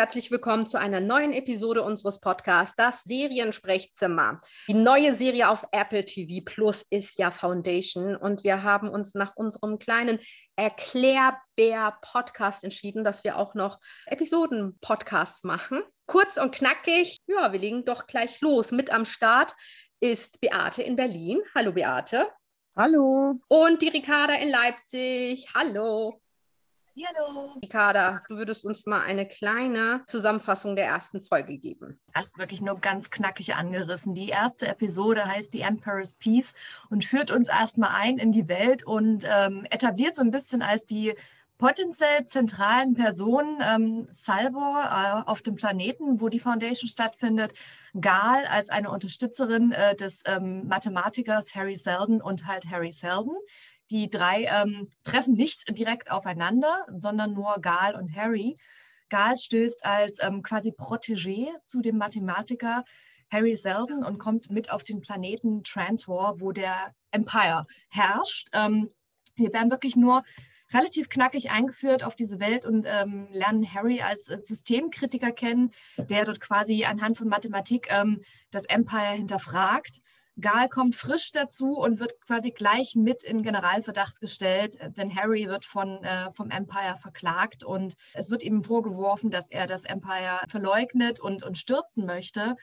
herzlich 0.00 0.30
willkommen 0.30 0.64
zu 0.64 0.78
einer 0.78 1.00
neuen 1.00 1.34
Episode 1.34 1.82
unseres 1.82 2.20
Podcasts, 2.20 2.74
das 2.74 3.02
Seriensprechzimmer. 3.02 4.40
Die 4.66 4.72
neue 4.72 5.14
Serie 5.14 5.50
auf 5.50 5.66
Apple 5.72 6.06
TV 6.06 6.42
Plus 6.42 6.86
ist 6.88 7.18
ja 7.18 7.30
Foundation 7.30 8.16
und 8.16 8.42
wir 8.42 8.62
haben 8.62 8.88
uns 8.88 9.14
nach 9.14 9.36
unserem 9.36 9.78
kleinen 9.78 10.18
Erklärbär-Podcast 10.56 12.64
entschieden, 12.64 13.04
dass 13.04 13.24
wir 13.24 13.36
auch 13.36 13.54
noch 13.54 13.78
Episoden-Podcasts 14.06 15.44
machen. 15.44 15.82
Kurz 16.06 16.38
und 16.38 16.54
knackig, 16.54 17.18
ja, 17.26 17.52
wir 17.52 17.60
legen 17.60 17.84
doch 17.84 18.06
gleich 18.06 18.40
los. 18.40 18.72
Mit 18.72 18.90
am 18.90 19.04
Start 19.04 19.52
ist 20.00 20.40
Beate 20.40 20.82
in 20.82 20.96
Berlin. 20.96 21.42
Hallo 21.54 21.72
Beate. 21.72 22.26
Hallo. 22.74 23.38
Und 23.48 23.82
die 23.82 23.88
Ricarda 23.88 24.32
in 24.36 24.48
Leipzig. 24.48 25.46
Hallo. 25.54 26.19
Hallo. 27.06 27.54
Ricarda, 27.62 28.20
du 28.28 28.36
würdest 28.36 28.64
uns 28.64 28.84
mal 28.86 29.02
eine 29.02 29.26
kleine 29.26 30.02
Zusammenfassung 30.06 30.76
der 30.76 30.86
ersten 30.86 31.22
Folge 31.22 31.58
geben. 31.58 32.00
Ach, 32.12 32.26
wirklich 32.36 32.60
nur 32.60 32.78
ganz 32.78 33.10
knackig 33.10 33.54
angerissen. 33.54 34.14
Die 34.14 34.28
erste 34.28 34.66
Episode 34.66 35.24
heißt 35.24 35.52
The 35.52 35.60
Emperor's 35.60 36.14
Peace 36.14 36.52
und 36.90 37.04
führt 37.04 37.30
uns 37.30 37.48
erstmal 37.48 37.90
ein 37.94 38.18
in 38.18 38.32
die 38.32 38.48
Welt 38.48 38.84
und 38.84 39.24
ähm, 39.26 39.66
etabliert 39.70 40.16
so 40.16 40.22
ein 40.22 40.30
bisschen 40.30 40.62
als 40.62 40.84
die 40.84 41.14
potenziell 41.60 42.24
zentralen 42.24 42.94
Personen 42.94 43.58
ähm, 43.62 44.08
Salvor 44.12 44.82
äh, 44.82 45.30
auf 45.30 45.42
dem 45.42 45.56
Planeten, 45.56 46.20
wo 46.20 46.30
die 46.30 46.40
Foundation 46.40 46.88
stattfindet, 46.88 47.52
Gal 48.00 48.46
als 48.46 48.70
eine 48.70 48.90
Unterstützerin 48.90 49.72
äh, 49.72 49.94
des 49.94 50.22
ähm, 50.24 50.66
Mathematikers 50.66 51.54
Harry 51.54 51.76
Seldon 51.76 52.22
und 52.22 52.46
halt 52.46 52.64
Harry 52.70 52.92
Seldon. 52.92 53.36
Die 53.90 54.08
drei 54.08 54.44
ähm, 54.44 54.88
treffen 55.02 55.34
nicht 55.34 55.64
direkt 55.76 56.10
aufeinander, 56.10 56.86
sondern 56.96 57.34
nur 57.34 57.56
Gal 57.60 57.96
und 57.96 58.14
Harry. 58.16 58.56
Gal 59.08 59.36
stößt 59.36 59.84
als 59.84 60.18
ähm, 60.22 60.42
quasi 60.42 60.70
Protégé 60.70 61.48
zu 61.66 61.80
dem 61.80 61.98
Mathematiker 61.98 62.84
Harry 63.30 63.54
Seldon 63.54 64.04
und 64.04 64.18
kommt 64.18 64.50
mit 64.50 64.70
auf 64.70 64.82
den 64.82 65.00
Planeten 65.00 65.62
Trantor, 65.64 66.40
wo 66.40 66.52
der 66.52 66.94
Empire 67.10 67.66
herrscht. 67.88 68.48
Ähm, 68.52 68.90
wir 69.36 69.52
werden 69.52 69.70
wirklich 69.70 69.96
nur 69.96 70.22
relativ 70.72 71.08
knackig 71.08 71.50
eingeführt 71.50 72.04
auf 72.04 72.14
diese 72.14 72.38
Welt 72.38 72.64
und 72.64 72.86
ähm, 72.88 73.28
lernen 73.32 73.72
Harry 73.72 74.00
als 74.02 74.28
äh, 74.28 74.38
Systemkritiker 74.40 75.32
kennen, 75.32 75.72
der 75.96 76.24
dort 76.24 76.40
quasi 76.40 76.84
anhand 76.84 77.18
von 77.18 77.28
Mathematik 77.28 77.88
ähm, 77.90 78.22
das 78.50 78.64
Empire 78.66 79.14
hinterfragt. 79.14 80.00
Gal 80.40 80.68
kommt 80.68 80.94
frisch 80.94 81.32
dazu 81.32 81.78
und 81.78 82.00
wird 82.00 82.20
quasi 82.20 82.50
gleich 82.50 82.94
mit 82.94 83.22
in 83.22 83.42
Generalverdacht 83.42 84.20
gestellt, 84.20 84.78
denn 84.96 85.14
Harry 85.14 85.48
wird 85.48 85.64
von, 85.64 86.02
äh, 86.02 86.32
vom 86.32 86.50
Empire 86.50 86.96
verklagt 86.96 87.64
und 87.64 87.94
es 88.14 88.30
wird 88.30 88.42
ihm 88.42 88.64
vorgeworfen, 88.64 89.30
dass 89.30 89.48
er 89.48 89.66
das 89.66 89.84
Empire 89.84 90.40
verleugnet 90.48 91.20
und, 91.20 91.42
und 91.42 91.58
stürzen 91.58 92.06
möchte. 92.06 92.56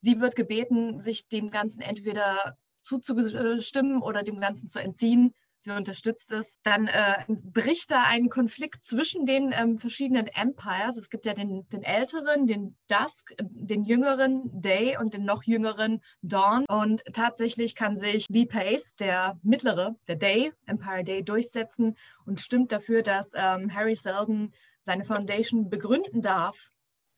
Sie 0.00 0.20
wird 0.20 0.36
gebeten, 0.36 1.00
sich 1.00 1.28
dem 1.28 1.50
Ganzen 1.50 1.80
entweder 1.80 2.56
zuzustimmen 2.82 4.02
oder 4.02 4.22
dem 4.22 4.40
Ganzen 4.40 4.68
zu 4.68 4.78
entziehen 4.80 5.34
sie 5.58 5.70
unterstützt 5.70 6.32
es. 6.32 6.58
Dann 6.62 6.86
äh, 6.86 7.24
bricht 7.28 7.90
da 7.90 8.04
ein 8.04 8.28
Konflikt 8.28 8.82
zwischen 8.82 9.26
den 9.26 9.52
ähm, 9.52 9.78
verschiedenen 9.78 10.26
Empires. 10.26 10.96
Es 10.96 11.10
gibt 11.10 11.26
ja 11.26 11.34
den, 11.34 11.68
den 11.68 11.82
älteren, 11.82 12.46
den 12.46 12.76
Dusk, 12.88 13.34
den 13.40 13.84
jüngeren 13.84 14.42
Day 14.60 14.96
und 14.98 15.14
den 15.14 15.24
noch 15.24 15.42
jüngeren 15.44 16.02
Dawn. 16.22 16.64
Und 16.68 17.02
tatsächlich 17.12 17.74
kann 17.74 17.96
sich 17.96 18.26
Lee 18.28 18.46
Pace, 18.46 18.94
der 18.96 19.38
mittlere, 19.42 19.96
der 20.08 20.16
Day, 20.16 20.52
Empire 20.66 21.04
Day, 21.04 21.22
durchsetzen 21.22 21.96
und 22.24 22.40
stimmt 22.40 22.72
dafür, 22.72 23.02
dass 23.02 23.30
ähm, 23.34 23.74
Harry 23.74 23.96
Seldon 23.96 24.52
seine 24.82 25.04
Foundation 25.04 25.68
begründen 25.68 26.22
darf. 26.22 26.70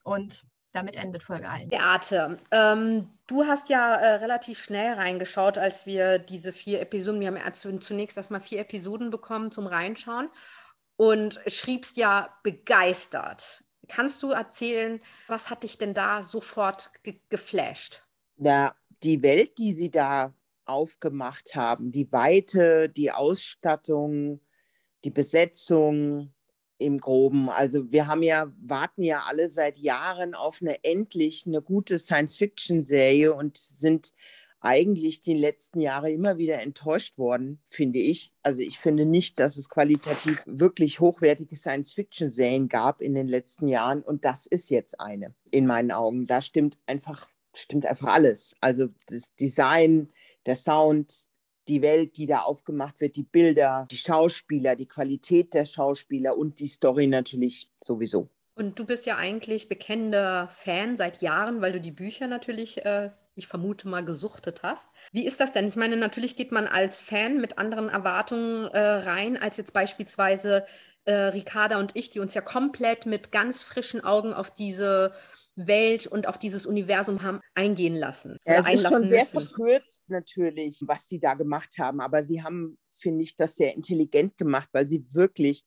Und 0.02 0.44
damit 0.72 0.96
endet 0.96 1.22
Folge 1.22 1.48
1. 1.48 1.70
Beate, 1.70 2.36
ähm, 2.50 3.08
du 3.26 3.44
hast 3.46 3.68
ja 3.68 3.94
äh, 3.94 4.14
relativ 4.16 4.58
schnell 4.58 4.94
reingeschaut, 4.94 5.58
als 5.58 5.86
wir 5.86 6.18
diese 6.18 6.52
vier 6.52 6.80
Episoden, 6.80 7.20
wir 7.20 7.28
haben 7.28 7.80
zunächst 7.80 8.16
erstmal 8.16 8.40
vier 8.40 8.60
Episoden 8.60 9.10
bekommen 9.10 9.50
zum 9.50 9.66
Reinschauen 9.66 10.28
und 10.96 11.40
schriebst 11.46 11.96
ja 11.96 12.28
begeistert. 12.42 13.64
Kannst 13.88 14.22
du 14.22 14.32
erzählen, 14.32 15.00
was 15.28 15.48
hat 15.48 15.62
dich 15.62 15.78
denn 15.78 15.94
da 15.94 16.22
sofort 16.22 16.90
ge 17.02 17.20
geflasht? 17.30 18.02
Ja, 18.36 18.74
die 19.02 19.22
Welt, 19.22 19.58
die 19.58 19.72
sie 19.72 19.90
da 19.90 20.34
aufgemacht 20.66 21.54
haben, 21.54 21.92
die 21.92 22.12
Weite, 22.12 22.88
die 22.90 23.10
Ausstattung, 23.10 24.40
die 25.04 25.10
Besetzung, 25.10 26.34
im 26.78 26.98
Groben. 26.98 27.50
Also 27.50 27.90
wir 27.92 28.06
haben 28.06 28.22
ja, 28.22 28.52
warten 28.60 29.02
ja 29.02 29.24
alle 29.28 29.48
seit 29.48 29.78
Jahren 29.78 30.34
auf 30.34 30.62
eine 30.62 30.82
endlich 30.84 31.44
eine 31.46 31.60
gute 31.60 31.98
Science-Fiction-Serie 31.98 33.34
und 33.34 33.58
sind 33.58 34.12
eigentlich 34.60 35.22
die 35.22 35.34
letzten 35.34 35.80
Jahre 35.80 36.10
immer 36.10 36.36
wieder 36.36 36.60
enttäuscht 36.60 37.16
worden, 37.16 37.60
finde 37.64 38.00
ich. 38.00 38.32
Also 38.42 38.60
ich 38.60 38.78
finde 38.78 39.04
nicht, 39.04 39.38
dass 39.38 39.56
es 39.56 39.68
qualitativ 39.68 40.42
wirklich 40.46 41.00
hochwertige 41.00 41.56
Science-Fiction-Serien 41.56 42.68
gab 42.68 43.00
in 43.00 43.14
den 43.14 43.28
letzten 43.28 43.68
Jahren 43.68 44.02
und 44.02 44.24
das 44.24 44.46
ist 44.46 44.70
jetzt 44.70 45.00
eine 45.00 45.34
in 45.50 45.66
meinen 45.66 45.92
Augen. 45.92 46.26
Da 46.26 46.40
stimmt 46.42 46.78
einfach, 46.86 47.28
stimmt 47.54 47.86
einfach 47.86 48.08
alles. 48.08 48.56
Also 48.60 48.88
das 49.06 49.34
Design, 49.36 50.08
der 50.46 50.56
Sound, 50.56 51.27
die 51.68 51.82
Welt, 51.82 52.16
die 52.16 52.26
da 52.26 52.40
aufgemacht 52.40 53.00
wird, 53.00 53.16
die 53.16 53.22
Bilder, 53.22 53.86
die 53.90 53.96
Schauspieler, 53.96 54.76
die 54.76 54.86
Qualität 54.86 55.54
der 55.54 55.64
Schauspieler 55.64 56.36
und 56.36 56.58
die 56.60 56.68
Story 56.68 57.06
natürlich 57.06 57.70
sowieso. 57.82 58.28
Und 58.54 58.78
du 58.78 58.84
bist 58.84 59.06
ja 59.06 59.16
eigentlich 59.16 59.68
bekennender 59.68 60.48
Fan 60.50 60.96
seit 60.96 61.20
Jahren, 61.22 61.60
weil 61.60 61.70
du 61.70 61.80
die 61.80 61.92
Bücher 61.92 62.26
natürlich, 62.26 62.84
äh, 62.84 63.10
ich 63.36 63.46
vermute 63.46 63.86
mal, 63.86 64.04
gesuchtet 64.04 64.64
hast. 64.64 64.88
Wie 65.12 65.24
ist 65.24 65.40
das 65.40 65.52
denn? 65.52 65.68
Ich 65.68 65.76
meine, 65.76 65.96
natürlich 65.96 66.34
geht 66.34 66.50
man 66.50 66.66
als 66.66 67.00
Fan 67.00 67.40
mit 67.40 67.56
anderen 67.56 67.88
Erwartungen 67.88 68.66
äh, 68.66 68.80
rein, 68.80 69.36
als 69.36 69.58
jetzt 69.58 69.72
beispielsweise 69.72 70.64
äh, 71.04 71.12
Ricarda 71.12 71.78
und 71.78 71.94
ich, 71.94 72.10
die 72.10 72.18
uns 72.18 72.34
ja 72.34 72.40
komplett 72.40 73.06
mit 73.06 73.30
ganz 73.30 73.62
frischen 73.62 74.02
Augen 74.02 74.34
auf 74.34 74.50
diese 74.50 75.12
Welt 75.66 76.06
und 76.06 76.28
auf 76.28 76.38
dieses 76.38 76.66
Universum 76.66 77.22
haben 77.22 77.40
eingehen 77.54 77.96
lassen. 77.96 78.38
Ja, 78.46 78.60
es 78.60 78.68
ist 78.68 78.86
schon 78.86 79.08
sehr 79.08 79.20
müssen. 79.20 79.46
verkürzt 79.46 80.02
natürlich, 80.06 80.80
was 80.86 81.08
sie 81.08 81.18
da 81.18 81.34
gemacht 81.34 81.74
haben, 81.78 82.00
aber 82.00 82.22
sie 82.22 82.42
haben, 82.42 82.78
finde 82.94 83.24
ich, 83.24 83.36
das 83.36 83.56
sehr 83.56 83.74
intelligent 83.74 84.38
gemacht, 84.38 84.68
weil 84.72 84.86
sie 84.86 85.04
wirklich 85.12 85.64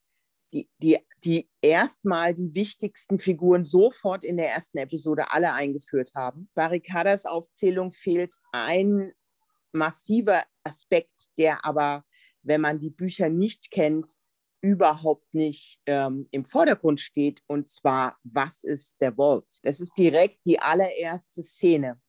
die, 0.54 0.70
die, 0.82 0.98
die 1.24 1.50
erstmal 1.62 2.34
die 2.34 2.54
wichtigsten 2.54 3.20
Figuren 3.20 3.64
sofort 3.66 4.24
in 4.24 4.38
der 4.38 4.50
ersten 4.50 4.78
Episode 4.78 5.32
alle 5.32 5.54
eingeführt 5.54 6.12
haben. 6.16 6.50
Barricadas 6.56 7.26
Aufzählung 7.26 7.92
fehlt 7.92 8.34
ein 8.52 9.12
massiver 9.72 10.44
Aspekt, 10.64 11.30
der 11.38 11.66
aber, 11.66 12.04
wenn 12.44 12.62
man 12.62 12.80
die 12.80 12.90
Bücher 12.90 13.30
nicht 13.30 13.72
kennt, 13.72 14.14
überhaupt 14.62 15.34
nicht 15.34 15.80
ähm, 15.88 16.28
im 16.32 16.46
Vordergrund 16.46 17.02
steht, 17.02 17.42
und 17.48 17.68
zwar, 17.68 18.18
was 18.24 18.64
ist 18.64 18.96
der 19.02 19.18
Vault? 19.18 19.46
Das 19.64 19.80
ist 19.80 19.98
direkt 19.98 20.40
die 20.46 20.60
allererste 20.60 21.44
Szene. 21.44 22.00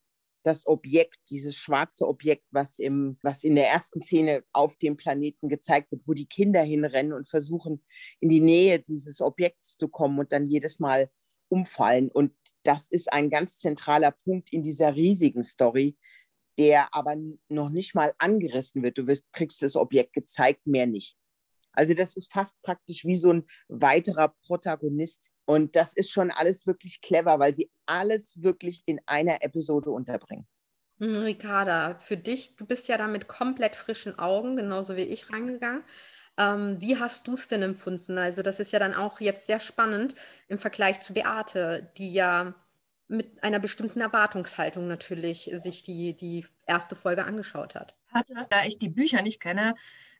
Das 0.44 0.66
Objekt, 0.66 1.18
dieses 1.30 1.56
schwarze 1.56 2.06
Objekt, 2.06 2.44
was, 2.50 2.78
im, 2.78 3.16
was 3.22 3.44
in 3.44 3.54
der 3.54 3.68
ersten 3.68 4.02
Szene 4.02 4.44
auf 4.52 4.76
dem 4.76 4.96
Planeten 4.96 5.48
gezeigt 5.48 5.92
wird, 5.92 6.02
wo 6.06 6.14
die 6.14 6.26
Kinder 6.26 6.62
hinrennen 6.62 7.12
und 7.12 7.28
versuchen, 7.28 7.84
in 8.20 8.28
die 8.28 8.40
Nähe 8.40 8.80
dieses 8.80 9.20
Objekts 9.20 9.76
zu 9.76 9.88
kommen 9.88 10.19
und 10.19 10.32
dann 10.32 10.48
jedes 10.48 10.78
Mal 10.80 11.10
umfallen. 11.48 12.10
Und 12.10 12.32
das 12.64 12.88
ist 12.88 13.12
ein 13.12 13.30
ganz 13.30 13.58
zentraler 13.58 14.10
Punkt 14.10 14.52
in 14.52 14.62
dieser 14.62 14.96
riesigen 14.96 15.44
Story, 15.44 15.96
der 16.58 16.94
aber 16.94 17.16
noch 17.48 17.70
nicht 17.70 17.94
mal 17.94 18.14
angerissen 18.19 18.82
wird. 18.82 18.98
Du 18.98 19.06
wirst, 19.06 19.24
kriegst 19.32 19.62
das 19.62 19.76
Objekt 19.76 20.12
gezeigt, 20.12 20.66
mehr 20.66 20.86
nicht. 20.86 21.16
Also 21.72 21.94
das 21.94 22.16
ist 22.16 22.33
fast 22.33 22.60
praktisch 22.62 23.05
wie 23.05 23.16
so 23.16 23.32
ein 23.32 23.46
weiterer 23.69 24.35
Protagonist. 24.46 25.31
Und 25.44 25.75
das 25.76 25.94
ist 25.94 26.11
schon 26.11 26.31
alles 26.31 26.67
wirklich 26.67 27.00
clever, 27.00 27.38
weil 27.38 27.55
sie 27.55 27.70
alles 27.87 28.41
wirklich 28.43 28.82
in 28.87 29.00
einer 29.06 29.43
Episode 29.43 29.91
unterbringen. 29.91 30.46
Hm, 30.99 31.17
Ricarda, 31.17 31.99
für 31.99 32.17
dich, 32.17 32.56
du 32.56 32.64
bist 32.67 32.88
ja 32.88 32.96
da 32.96 33.08
mit 33.08 33.26
komplett 33.26 33.75
frischen 33.75 34.19
Augen, 34.19 34.56
genauso 34.56 34.96
wie 34.96 35.02
ich, 35.02 35.32
reingegangen. 35.32 35.82
Ähm, 36.38 36.81
wie 36.81 36.99
hast 36.99 37.26
du 37.26 37.35
es 37.35 37.49
denn 37.49 37.62
empfunden? 37.62 38.19
Also 38.19 38.43
das 38.43 38.61
ist 38.61 38.73
ja 38.73 38.79
dann 38.79 38.94
auch 38.94 39.20
jetzt 39.20 39.46
sehr 39.46 39.61
spannend 39.61 40.14
im 40.49 40.58
Vergleich 40.58 41.00
zu 41.00 41.12
Beate, 41.12 41.93
die 41.99 42.12
ja 42.12 42.55
mit 43.08 43.43
einer 43.43 43.58
bestimmten 43.58 44.00
Erwartungshaltung 44.00 44.88
natürlich 44.88 45.50
sich 45.55 45.82
die, 45.82 46.17
die 46.17 46.46
erste 46.67 46.96
Folge 46.96 47.25
angeschaut 47.25 47.75
hat. 47.75 47.94
Hatte, 48.08 48.46
da 48.49 48.64
ich 48.64 48.79
die 48.79 48.88
Bücher 48.88 49.23
nicht 49.23 49.41
kenne, 49.41 49.75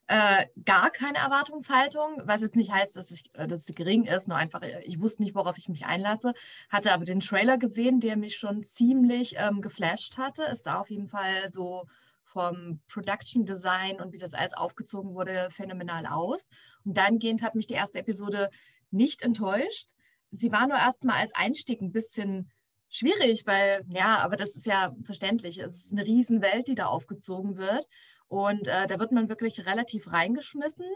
äh, 0.08 0.46
gar 0.64 0.90
keine 0.90 1.19
Erwartungshaltung, 1.19 2.22
was 2.25 2.43
jetzt 2.43 2.56
nicht 2.56 2.72
heißt, 2.72 2.96
dass, 2.96 3.10
ich, 3.10 3.25
äh, 3.34 3.46
dass 3.46 3.69
es 3.69 3.75
gering 3.75 4.04
ist, 4.04 4.28
nur 4.28 4.37
einfach, 4.37 4.62
äh, 4.62 4.82
ich 4.84 5.00
wusste 5.00 5.22
nicht, 5.22 5.34
worauf 5.34 5.58
ich 5.58 5.69
mich 5.69 5.87
einlasse, 5.87 6.34
hatte 6.69 6.93
aber 6.93 7.04
den 7.04 7.20
Trailer 7.20 7.56
gesehen, 7.58 8.00
der 8.00 8.16
mich 8.16 8.37
schon 8.37 8.62
ziemlich 8.64 9.34
ähm, 9.38 9.60
geflasht 9.60 10.19
hatte. 10.19 10.43
Ist 10.44 10.66
da 10.66 10.81
auf 10.81 10.90
jeden 10.90 11.08
Fall 11.08 11.52
so 11.52 11.87
vom 12.25 12.81
Production 12.88 13.44
Design 13.44 14.00
und 14.00 14.12
wie 14.12 14.19
das 14.19 14.34
alles 14.34 14.54
aufgezogen 14.54 15.14
wurde, 15.14 15.49
phänomenal 15.50 16.06
aus. 16.06 16.49
Und 16.84 16.96
dahingehend 16.96 17.43
hat 17.43 17.54
mich 17.54 17.66
die 17.66 17.75
erste 17.75 17.99
Episode 17.99 18.50
nicht 18.90 19.22
enttäuscht. 19.22 19.90
sie 20.31 20.50
war 20.52 20.66
nur 20.66 20.78
erstmal 20.78 21.20
als 21.20 21.34
Einstieg 21.34 21.81
ein 21.82 21.93
bisschen 21.93 22.50
schwierig, 22.88 23.46
weil, 23.46 23.84
ja, 23.88 24.19
aber 24.19 24.37
das 24.37 24.56
ist 24.56 24.66
ja 24.66 24.94
verständlich. 25.02 25.58
Es 25.58 25.87
ist 25.87 25.93
eine 25.93 26.06
Riesenwelt, 26.06 26.69
die 26.69 26.75
da 26.75 26.87
aufgezogen 26.87 27.56
wird. 27.56 27.87
Und 28.32 28.67
äh, 28.67 28.87
da 28.87 28.99
wird 28.99 29.12
man 29.12 29.29
wirklich 29.29 29.67
relativ 29.67 30.11
reingeschmissen. 30.11 30.87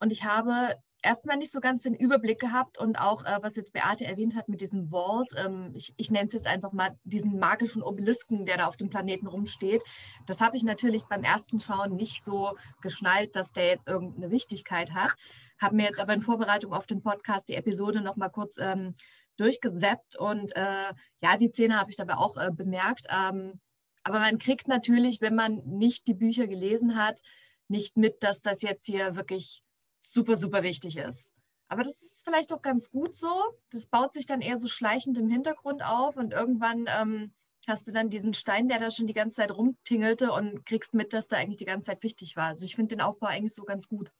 Und 0.00 0.10
ich 0.10 0.24
habe 0.24 0.74
erstmal 1.04 1.36
nicht 1.36 1.52
so 1.52 1.60
ganz 1.60 1.82
den 1.82 1.94
Überblick 1.94 2.40
gehabt 2.40 2.78
und 2.78 2.98
auch, 2.98 3.24
äh, 3.24 3.38
was 3.42 3.54
jetzt 3.54 3.72
Beate 3.72 4.06
erwähnt 4.06 4.34
hat 4.34 4.48
mit 4.48 4.60
diesem 4.60 4.88
Vault, 4.88 5.28
ähm, 5.36 5.70
ich, 5.76 5.94
ich 5.96 6.10
nenne 6.10 6.26
es 6.26 6.32
jetzt 6.32 6.48
einfach 6.48 6.72
mal 6.72 6.98
diesen 7.04 7.38
magischen 7.38 7.84
Obelisken, 7.84 8.44
der 8.44 8.56
da 8.56 8.66
auf 8.66 8.76
dem 8.76 8.90
Planeten 8.90 9.28
rumsteht. 9.28 9.84
Das 10.26 10.40
habe 10.40 10.56
ich 10.56 10.64
natürlich 10.64 11.04
beim 11.04 11.22
ersten 11.22 11.60
Schauen 11.60 11.94
nicht 11.94 12.24
so 12.24 12.56
geschnallt, 12.82 13.36
dass 13.36 13.52
der 13.52 13.68
jetzt 13.68 13.86
irgendeine 13.86 14.32
Wichtigkeit 14.32 14.90
hat. 14.92 15.14
Habe 15.60 15.76
mir 15.76 15.84
jetzt 15.84 16.00
aber 16.00 16.14
in 16.14 16.22
Vorbereitung 16.22 16.72
auf 16.72 16.88
den 16.88 17.02
Podcast 17.02 17.48
die 17.48 17.54
Episode 17.54 18.00
nochmal 18.00 18.30
kurz 18.30 18.56
ähm, 18.58 18.96
durchgesäppt 19.36 20.18
und 20.18 20.50
äh, 20.56 20.92
ja, 21.22 21.36
die 21.38 21.50
Szene 21.50 21.78
habe 21.78 21.90
ich 21.90 21.96
dabei 21.96 22.16
auch 22.16 22.36
äh, 22.36 22.50
bemerkt. 22.52 23.06
Ähm, 23.10 23.60
aber 24.02 24.20
man 24.20 24.38
kriegt 24.38 24.68
natürlich, 24.68 25.20
wenn 25.20 25.34
man 25.34 25.62
nicht 25.66 26.06
die 26.06 26.14
Bücher 26.14 26.46
gelesen 26.46 26.96
hat, 26.96 27.20
nicht 27.68 27.96
mit, 27.96 28.22
dass 28.22 28.40
das 28.40 28.62
jetzt 28.62 28.86
hier 28.86 29.16
wirklich 29.16 29.62
super, 29.98 30.36
super 30.36 30.62
wichtig 30.62 30.96
ist. 30.96 31.34
Aber 31.68 31.82
das 31.82 32.02
ist 32.02 32.24
vielleicht 32.24 32.52
auch 32.52 32.62
ganz 32.62 32.90
gut 32.90 33.14
so. 33.14 33.30
Das 33.70 33.86
baut 33.86 34.12
sich 34.12 34.26
dann 34.26 34.40
eher 34.40 34.58
so 34.58 34.66
schleichend 34.66 35.18
im 35.18 35.28
Hintergrund 35.28 35.84
auf 35.84 36.16
und 36.16 36.32
irgendwann 36.32 36.86
ähm, 36.88 37.32
hast 37.68 37.86
du 37.86 37.92
dann 37.92 38.10
diesen 38.10 38.34
Stein, 38.34 38.68
der 38.68 38.80
da 38.80 38.90
schon 38.90 39.06
die 39.06 39.14
ganze 39.14 39.36
Zeit 39.36 39.52
rumtingelte 39.52 40.32
und 40.32 40.66
kriegst 40.66 40.94
mit, 40.94 41.12
dass 41.12 41.28
da 41.28 41.36
eigentlich 41.36 41.58
die 41.58 41.66
ganze 41.66 41.86
Zeit 41.86 42.02
wichtig 42.02 42.34
war. 42.36 42.48
Also 42.48 42.64
ich 42.64 42.74
finde 42.74 42.96
den 42.96 43.00
Aufbau 43.00 43.28
eigentlich 43.28 43.54
so 43.54 43.64
ganz 43.64 43.86
gut. 43.86 44.10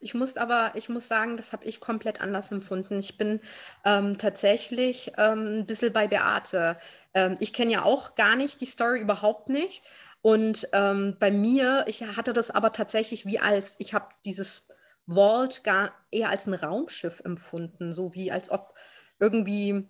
Ich 0.00 0.14
muss 0.14 0.36
aber, 0.36 0.72
ich 0.74 0.88
muss 0.88 1.08
sagen, 1.08 1.36
das 1.36 1.52
habe 1.52 1.64
ich 1.64 1.80
komplett 1.80 2.20
anders 2.20 2.52
empfunden. 2.52 2.98
Ich 2.98 3.16
bin 3.16 3.40
ähm, 3.84 4.18
tatsächlich 4.18 5.12
ähm, 5.16 5.60
ein 5.60 5.66
bisschen 5.66 5.92
bei 5.92 6.06
Beate. 6.08 6.76
Ähm, 7.14 7.36
ich 7.40 7.52
kenne 7.52 7.72
ja 7.72 7.82
auch 7.84 8.14
gar 8.14 8.36
nicht 8.36 8.60
die 8.60 8.66
Story 8.66 9.00
überhaupt 9.00 9.48
nicht. 9.48 9.82
Und 10.22 10.68
ähm, 10.72 11.16
bei 11.18 11.30
mir, 11.30 11.84
ich 11.86 12.02
hatte 12.02 12.32
das 12.32 12.50
aber 12.50 12.72
tatsächlich 12.72 13.26
wie 13.26 13.38
als, 13.38 13.76
ich 13.78 13.94
habe 13.94 14.08
dieses 14.24 14.68
Vault 15.06 15.64
gar 15.64 15.92
eher 16.10 16.30
als 16.30 16.46
ein 16.46 16.54
Raumschiff 16.54 17.20
empfunden, 17.20 17.92
so 17.92 18.14
wie 18.14 18.32
als 18.32 18.50
ob 18.50 18.74
irgendwie 19.20 19.88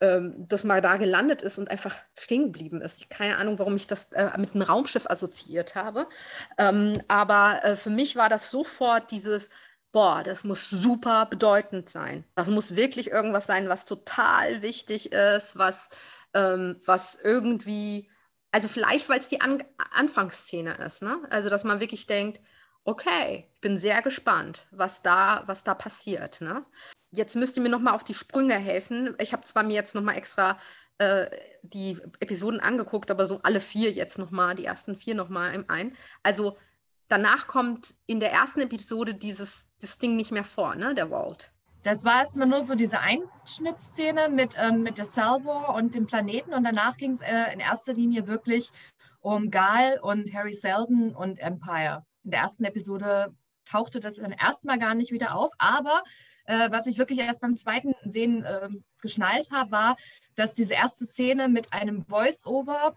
ähm, 0.00 0.34
das 0.48 0.64
mal 0.64 0.80
da 0.80 0.96
gelandet 0.96 1.42
ist 1.42 1.58
und 1.58 1.70
einfach 1.70 1.96
stehen 2.18 2.44
geblieben 2.44 2.80
ist. 2.80 3.00
Ich 3.00 3.08
keine 3.08 3.36
Ahnung, 3.36 3.58
warum 3.58 3.76
ich 3.76 3.86
das 3.86 4.12
äh, 4.12 4.30
mit 4.38 4.54
einem 4.54 4.62
Raumschiff 4.62 5.06
assoziiert 5.08 5.74
habe. 5.74 6.08
Ähm, 6.58 7.00
aber 7.08 7.64
äh, 7.64 7.76
für 7.76 7.90
mich 7.90 8.16
war 8.16 8.28
das 8.28 8.50
sofort 8.50 9.10
dieses, 9.10 9.50
boah, 9.92 10.22
das 10.22 10.44
muss 10.44 10.68
super 10.70 11.26
bedeutend 11.26 11.88
sein. 11.88 12.24
Das 12.34 12.48
muss 12.48 12.76
wirklich 12.76 13.10
irgendwas 13.10 13.46
sein, 13.46 13.68
was 13.68 13.86
total 13.86 14.62
wichtig 14.62 15.12
ist, 15.12 15.58
was, 15.58 15.90
ähm, 16.34 16.80
was 16.84 17.18
irgendwie, 17.22 18.10
also 18.52 18.68
vielleicht, 18.68 19.08
weil 19.08 19.18
es 19.18 19.28
die 19.28 19.40
An 19.40 19.62
Anfangsszene 19.92 20.74
ist, 20.74 21.02
ne? 21.02 21.18
Also, 21.30 21.50
dass 21.50 21.64
man 21.64 21.80
wirklich 21.80 22.06
denkt, 22.06 22.40
okay, 22.84 23.50
ich 23.54 23.60
bin 23.60 23.76
sehr 23.76 24.02
gespannt, 24.02 24.66
was 24.70 25.02
da, 25.02 25.42
was 25.46 25.64
da 25.64 25.74
passiert. 25.74 26.40
Ne? 26.40 26.64
Jetzt 27.10 27.36
müsst 27.36 27.56
ihr 27.56 27.62
mir 27.62 27.68
nochmal 27.68 27.94
auf 27.94 28.04
die 28.04 28.14
Sprünge 28.14 28.54
helfen. 28.54 29.14
Ich 29.18 29.32
habe 29.32 29.42
zwar 29.42 29.62
mir 29.62 29.74
jetzt 29.74 29.94
nochmal 29.94 30.16
extra 30.16 30.58
äh, 30.98 31.26
die 31.62 31.98
Episoden 32.20 32.60
angeguckt, 32.60 33.10
aber 33.10 33.26
so 33.26 33.40
alle 33.42 33.60
vier 33.60 33.92
jetzt 33.92 34.18
nochmal, 34.18 34.54
die 34.54 34.64
ersten 34.64 34.96
vier 34.96 35.14
nochmal 35.14 35.54
im 35.54 35.64
ein. 35.68 35.92
Also 36.22 36.56
danach 37.08 37.46
kommt 37.46 37.94
in 38.06 38.20
der 38.20 38.32
ersten 38.32 38.60
Episode 38.60 39.14
dieses 39.14 39.70
das 39.80 39.98
Ding 39.98 40.16
nicht 40.16 40.32
mehr 40.32 40.44
vor, 40.44 40.74
ne, 40.74 40.94
der 40.94 41.08
Vault. 41.08 41.50
Das 41.82 42.04
war 42.04 42.18
erstmal 42.18 42.48
nur 42.48 42.62
so 42.62 42.74
diese 42.74 42.98
Einschnittszene 42.98 44.28
mit, 44.28 44.56
ähm, 44.58 44.82
mit 44.82 44.98
der 44.98 45.06
Salvo 45.06 45.74
und 45.74 45.94
dem 45.94 46.06
Planeten 46.06 46.52
und 46.52 46.64
danach 46.64 46.96
ging 46.96 47.12
es 47.12 47.22
äh, 47.22 47.52
in 47.52 47.60
erster 47.60 47.94
Linie 47.94 48.26
wirklich 48.26 48.70
um 49.20 49.50
Gal 49.50 49.98
und 50.02 50.32
Harry 50.34 50.52
Seldon 50.52 51.14
und 51.14 51.38
Empire 51.38 52.04
in 52.24 52.32
der 52.32 52.40
ersten 52.40 52.64
Episode 52.64 53.34
tauchte 53.64 54.00
das 54.00 54.16
dann 54.16 54.32
erstmal 54.32 54.78
gar 54.78 54.94
nicht 54.94 55.12
wieder 55.12 55.34
auf. 55.34 55.50
Aber 55.58 56.02
äh, 56.48 56.70
was 56.70 56.86
ich 56.86 56.98
wirklich 56.98 57.18
erst 57.18 57.42
beim 57.42 57.56
zweiten 57.56 57.94
Sehen 58.10 58.42
äh, 58.42 58.68
geschnallt 59.02 59.50
habe, 59.52 59.70
war, 59.70 59.96
dass 60.34 60.54
diese 60.54 60.74
erste 60.74 61.06
Szene 61.06 61.48
mit 61.48 61.72
einem 61.72 62.06
Voice-Over 62.06 62.96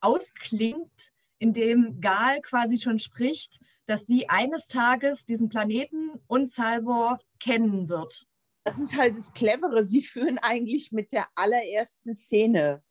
ausklingt, 0.00 1.12
in 1.38 1.54
dem 1.54 2.00
Gal 2.02 2.42
quasi 2.42 2.76
schon 2.76 2.98
spricht, 2.98 3.58
dass 3.86 4.06
sie 4.06 4.28
eines 4.28 4.68
Tages 4.68 5.24
diesen 5.24 5.48
Planeten 5.48 6.20
und 6.26 6.52
Salvor 6.52 7.18
kennen 7.40 7.88
wird. 7.88 8.26
Das 8.64 8.78
ist 8.78 8.94
halt 8.94 9.16
das 9.16 9.32
Clevere. 9.32 9.82
Sie 9.82 10.02
führen 10.02 10.36
eigentlich 10.36 10.92
mit 10.92 11.12
der 11.12 11.26
allerersten 11.34 12.14
Szene 12.14 12.82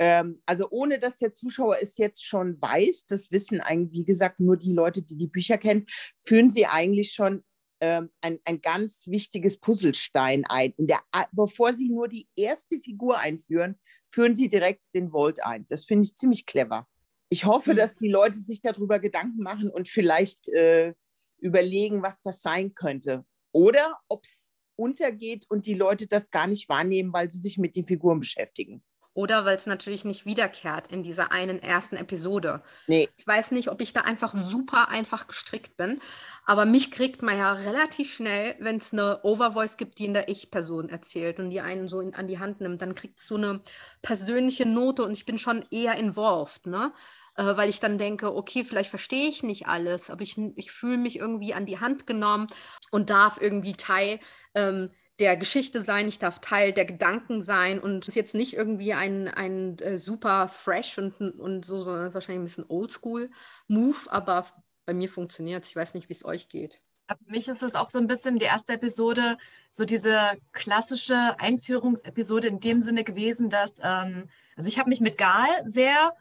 ähm, 0.00 0.40
also 0.46 0.66
ohne 0.70 0.98
dass 0.98 1.18
der 1.18 1.34
Zuschauer 1.34 1.76
es 1.82 1.98
jetzt 1.98 2.24
schon 2.24 2.60
weiß, 2.60 3.04
das 3.04 3.30
wissen 3.30 3.60
eigentlich, 3.60 3.92
wie 3.92 4.04
gesagt, 4.06 4.40
nur 4.40 4.56
die 4.56 4.72
Leute, 4.72 5.02
die 5.02 5.18
die 5.18 5.26
Bücher 5.26 5.58
kennen, 5.58 5.84
führen 6.16 6.50
sie 6.50 6.64
eigentlich 6.64 7.12
schon 7.12 7.44
ähm, 7.80 8.10
ein, 8.20 8.38
ein 8.44 8.60
ganz 8.60 9.06
wichtiges 9.06 9.58
Puzzlestein 9.58 10.44
ein. 10.46 10.72
In 10.76 10.86
der, 10.86 11.00
bevor 11.32 11.72
sie 11.72 11.88
nur 11.88 12.08
die 12.08 12.28
erste 12.36 12.78
Figur 12.78 13.18
einführen, 13.18 13.78
führen 14.06 14.36
sie 14.36 14.48
direkt 14.48 14.82
den 14.94 15.12
Volt 15.12 15.42
ein. 15.44 15.66
Das 15.68 15.86
finde 15.86 16.06
ich 16.06 16.16
ziemlich 16.16 16.46
clever. 16.46 16.86
Ich 17.30 17.44
hoffe, 17.44 17.72
mhm. 17.72 17.78
dass 17.78 17.96
die 17.96 18.08
Leute 18.08 18.38
sich 18.38 18.60
darüber 18.60 18.98
Gedanken 18.98 19.42
machen 19.42 19.70
und 19.70 19.88
vielleicht 19.88 20.48
äh, 20.48 20.94
überlegen, 21.38 22.02
was 22.02 22.20
das 22.20 22.42
sein 22.42 22.74
könnte. 22.74 23.24
Oder 23.52 23.98
ob 24.08 24.24
es 24.24 24.54
untergeht 24.76 25.46
und 25.48 25.66
die 25.66 25.74
Leute 25.74 26.06
das 26.06 26.30
gar 26.30 26.46
nicht 26.46 26.68
wahrnehmen, 26.68 27.12
weil 27.12 27.30
sie 27.30 27.40
sich 27.40 27.58
mit 27.58 27.76
den 27.76 27.86
Figuren 27.86 28.20
beschäftigen. 28.20 28.82
Oder 29.20 29.44
weil 29.44 29.54
es 29.54 29.66
natürlich 29.66 30.06
nicht 30.06 30.24
wiederkehrt 30.24 30.86
in 30.86 31.02
dieser 31.02 31.30
einen 31.30 31.58
ersten 31.58 31.96
Episode. 31.96 32.62
Nee. 32.86 33.10
Ich 33.18 33.26
weiß 33.26 33.50
nicht, 33.50 33.68
ob 33.68 33.82
ich 33.82 33.92
da 33.92 34.00
einfach 34.00 34.34
super 34.34 34.88
einfach 34.88 35.26
gestrickt 35.26 35.76
bin, 35.76 36.00
aber 36.46 36.64
mich 36.64 36.90
kriegt 36.90 37.20
man 37.20 37.36
ja 37.36 37.52
relativ 37.52 38.14
schnell, 38.14 38.56
wenn 38.60 38.78
es 38.78 38.94
eine 38.94 39.22
Overvoice 39.22 39.76
gibt, 39.76 39.98
die 39.98 40.06
in 40.06 40.14
der 40.14 40.30
Ich-Person 40.30 40.88
erzählt 40.88 41.38
und 41.38 41.50
die 41.50 41.60
einen 41.60 41.86
so 41.86 42.00
in, 42.00 42.14
an 42.14 42.28
die 42.28 42.38
Hand 42.38 42.62
nimmt, 42.62 42.80
dann 42.80 42.94
kriegt 42.94 43.18
es 43.18 43.26
so 43.26 43.34
eine 43.34 43.60
persönliche 44.00 44.64
Note 44.64 45.02
und 45.02 45.12
ich 45.12 45.26
bin 45.26 45.36
schon 45.36 45.66
eher 45.70 45.96
involved, 45.96 46.66
ne? 46.66 46.90
Äh, 47.34 47.58
weil 47.58 47.68
ich 47.68 47.78
dann 47.78 47.98
denke, 47.98 48.34
okay, 48.34 48.64
vielleicht 48.64 48.88
verstehe 48.88 49.28
ich 49.28 49.42
nicht 49.42 49.66
alles, 49.66 50.08
aber 50.08 50.22
ich, 50.22 50.38
ich 50.56 50.72
fühle 50.72 50.96
mich 50.96 51.18
irgendwie 51.18 51.52
an 51.52 51.66
die 51.66 51.78
Hand 51.78 52.06
genommen 52.06 52.46
und 52.90 53.10
darf 53.10 53.38
irgendwie 53.38 53.74
Teil 53.74 54.18
ähm, 54.54 54.90
der 55.20 55.36
Geschichte 55.36 55.82
sein, 55.82 56.08
ich 56.08 56.18
darf 56.18 56.40
Teil 56.40 56.72
der 56.72 56.86
Gedanken 56.86 57.42
sein 57.42 57.78
und 57.78 58.02
es 58.02 58.08
ist 58.08 58.14
jetzt 58.14 58.34
nicht 58.34 58.54
irgendwie 58.54 58.94
ein, 58.94 59.28
ein 59.28 59.78
äh, 59.78 59.98
super 59.98 60.48
fresh 60.48 60.98
und, 60.98 61.20
und 61.20 61.64
so, 61.64 61.82
sondern 61.82 62.12
wahrscheinlich 62.14 62.40
ein 62.40 62.44
bisschen 62.44 62.66
oldschool-Move, 62.68 64.10
aber 64.10 64.46
bei 64.86 64.94
mir 64.94 65.08
funktioniert 65.08 65.64
es. 65.64 65.70
Ich 65.70 65.76
weiß 65.76 65.94
nicht, 65.94 66.08
wie 66.08 66.14
es 66.14 66.24
euch 66.24 66.48
geht. 66.48 66.80
Für 67.06 67.30
mich 67.30 67.48
ist 67.48 67.62
es 67.62 67.74
auch 67.74 67.90
so 67.90 67.98
ein 67.98 68.06
bisschen 68.06 68.38
die 68.38 68.44
erste 68.46 68.72
Episode, 68.74 69.36
so 69.70 69.84
diese 69.84 70.32
klassische 70.52 71.38
Einführungsepisode 71.38 72.48
in 72.48 72.60
dem 72.60 72.82
Sinne 72.82 73.04
gewesen, 73.04 73.50
dass, 73.50 73.72
ähm, 73.82 74.28
also 74.56 74.68
ich 74.68 74.78
habe 74.78 74.88
mich 74.88 75.00
mit 75.00 75.18
Gal 75.18 75.48
sehr 75.66 76.16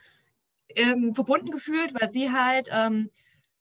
ähm, 0.75 1.15
verbunden 1.15 1.51
gefühlt, 1.51 1.93
weil 1.99 2.11
sie 2.11 2.31
halt 2.31 2.69
ähm, 2.71 3.09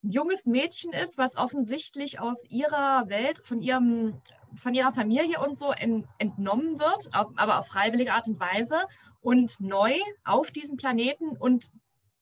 ein 0.02 0.11
junges 0.11 0.47
Mädchen 0.47 0.92
ist, 0.92 1.18
was 1.18 1.37
offensichtlich 1.37 2.21
aus 2.21 2.45
ihrer 2.49 3.09
Welt, 3.09 3.40
von 3.45 3.61
ihrem 3.61 4.21
von 4.59 4.75
ihrer 4.75 4.93
Familie 4.93 5.41
und 5.41 5.57
so 5.57 5.73
in, 5.73 6.07
entnommen 6.19 6.79
wird, 6.79 7.09
aber 7.12 7.59
auf 7.59 7.69
freiwillige 7.69 8.12
Art 8.12 8.29
und 8.29 8.41
Weise 8.41 8.87
und 9.21 9.61
neu 9.61 9.95
auf 10.25 10.50
diesen 10.50 10.77
Planeten 10.77 11.37
und 11.37 11.71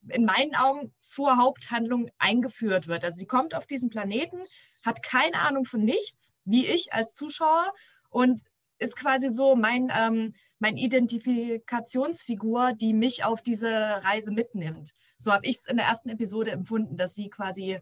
in 0.08 0.24
meinen 0.24 0.54
Augen 0.54 0.92
zur 0.98 1.36
Haupthandlung 1.36 2.10
eingeführt 2.18 2.86
wird. 2.86 3.04
Also 3.04 3.16
sie 3.16 3.26
kommt 3.26 3.54
auf 3.54 3.66
diesen 3.66 3.90
Planeten, 3.90 4.38
hat 4.84 5.02
keine 5.02 5.40
Ahnung 5.40 5.64
von 5.64 5.84
nichts, 5.84 6.32
wie 6.44 6.66
ich 6.66 6.92
als 6.92 7.14
Zuschauer 7.14 7.72
und 8.08 8.42
ist 8.78 8.96
quasi 8.96 9.30
so 9.30 9.56
mein, 9.56 9.90
ähm, 9.94 10.34
mein 10.58 10.76
Identifikationsfigur, 10.76 12.72
die 12.74 12.92
mich 12.94 13.24
auf 13.24 13.42
diese 13.42 13.70
Reise 13.70 14.30
mitnimmt. 14.30 14.92
So 15.18 15.32
habe 15.32 15.46
ich 15.46 15.56
es 15.56 15.66
in 15.66 15.76
der 15.76 15.86
ersten 15.86 16.10
Episode 16.10 16.50
empfunden, 16.50 16.96
dass 16.96 17.14
sie 17.14 17.28
quasi 17.28 17.80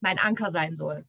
mein 0.00 0.18
Anker 0.18 0.50
sein 0.50 0.76
soll. 0.76 1.06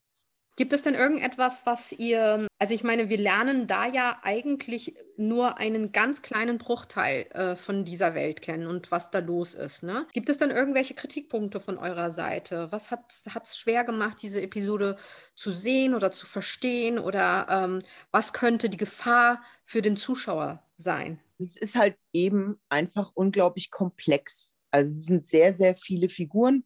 Gibt 0.57 0.71
es 0.71 0.83
denn 0.83 0.93
irgendetwas, 0.93 1.65
was 1.65 1.91
ihr, 1.91 2.47
also 2.59 2.74
ich 2.74 2.83
meine, 2.83 3.09
wir 3.09 3.17
lernen 3.17 3.67
da 3.67 3.88
ja 3.88 4.19
eigentlich 4.24 4.95
nur 5.17 5.57
einen 5.57 5.91
ganz 5.91 6.21
kleinen 6.21 6.57
Bruchteil 6.57 7.27
äh, 7.31 7.55
von 7.57 7.83
dieser 7.83 8.15
Welt 8.15 8.41
kennen 8.41 8.67
und 8.67 8.89
was 8.89 9.12
da 9.12 9.19
los 9.19 9.53
ist. 9.53 9.83
Ne? 9.83 10.07
Gibt 10.13 10.29
es 10.29 10.38
denn 10.38 10.51
irgendwelche 10.51 10.93
Kritikpunkte 10.93 11.59
von 11.59 11.77
eurer 11.77 12.09
Seite? 12.09 12.71
Was 12.71 12.89
hat 12.89 13.12
es 13.43 13.57
schwer 13.57 13.83
gemacht, 13.83 14.21
diese 14.21 14.41
Episode 14.41 14.95
zu 15.35 15.51
sehen 15.51 15.93
oder 15.93 16.12
zu 16.12 16.25
verstehen? 16.25 17.00
Oder 17.00 17.47
ähm, 17.50 17.81
was 18.12 18.31
könnte 18.31 18.69
die 18.69 18.77
Gefahr 18.77 19.41
für 19.63 19.81
den 19.81 19.97
Zuschauer 19.97 20.63
sein? 20.75 21.19
Es 21.38 21.57
ist 21.57 21.75
halt 21.75 21.97
eben 22.13 22.59
einfach 22.69 23.12
unglaublich 23.13 23.71
komplex. 23.71 24.53
Also 24.71 24.91
es 24.91 25.05
sind 25.05 25.25
sehr, 25.25 25.53
sehr 25.53 25.75
viele 25.75 26.07
Figuren 26.07 26.63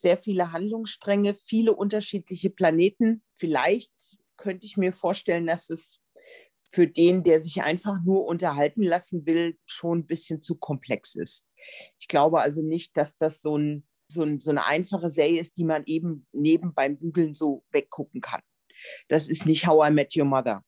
sehr 0.00 0.18
viele 0.18 0.52
Handlungsstränge, 0.52 1.34
viele 1.34 1.74
unterschiedliche 1.74 2.50
Planeten. 2.50 3.22
Vielleicht 3.34 3.92
könnte 4.36 4.66
ich 4.66 4.76
mir 4.76 4.92
vorstellen, 4.92 5.46
dass 5.46 5.70
es 5.70 6.00
für 6.68 6.86
den, 6.86 7.22
der 7.22 7.40
sich 7.40 7.62
einfach 7.62 8.02
nur 8.04 8.26
unterhalten 8.26 8.82
lassen 8.82 9.24
will, 9.24 9.56
schon 9.66 10.00
ein 10.00 10.06
bisschen 10.06 10.42
zu 10.42 10.56
komplex 10.56 11.14
ist. 11.14 11.46
Ich 11.98 12.08
glaube 12.08 12.40
also 12.40 12.60
nicht, 12.60 12.96
dass 12.96 13.16
das 13.16 13.40
so, 13.40 13.56
ein, 13.56 13.86
so, 14.08 14.22
ein, 14.22 14.40
so 14.40 14.50
eine 14.50 14.66
einfache 14.66 15.08
Serie 15.08 15.40
ist, 15.40 15.56
die 15.56 15.64
man 15.64 15.84
eben 15.86 16.26
neben 16.32 16.74
beim 16.74 16.98
Bügeln 16.98 17.34
so 17.34 17.64
weggucken 17.70 18.20
kann. 18.20 18.42
Das 19.08 19.28
ist 19.28 19.46
nicht 19.46 19.66
How 19.66 19.88
I 19.88 19.92
Met 19.92 20.14
Your 20.16 20.26
Mother. 20.26 20.62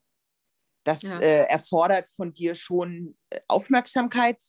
Das 0.85 1.02
ja. 1.02 1.18
äh, 1.18 1.44
erfordert 1.44 2.08
von 2.08 2.32
dir 2.32 2.54
schon 2.54 3.18
äh, 3.28 3.40
Aufmerksamkeit 3.49 4.42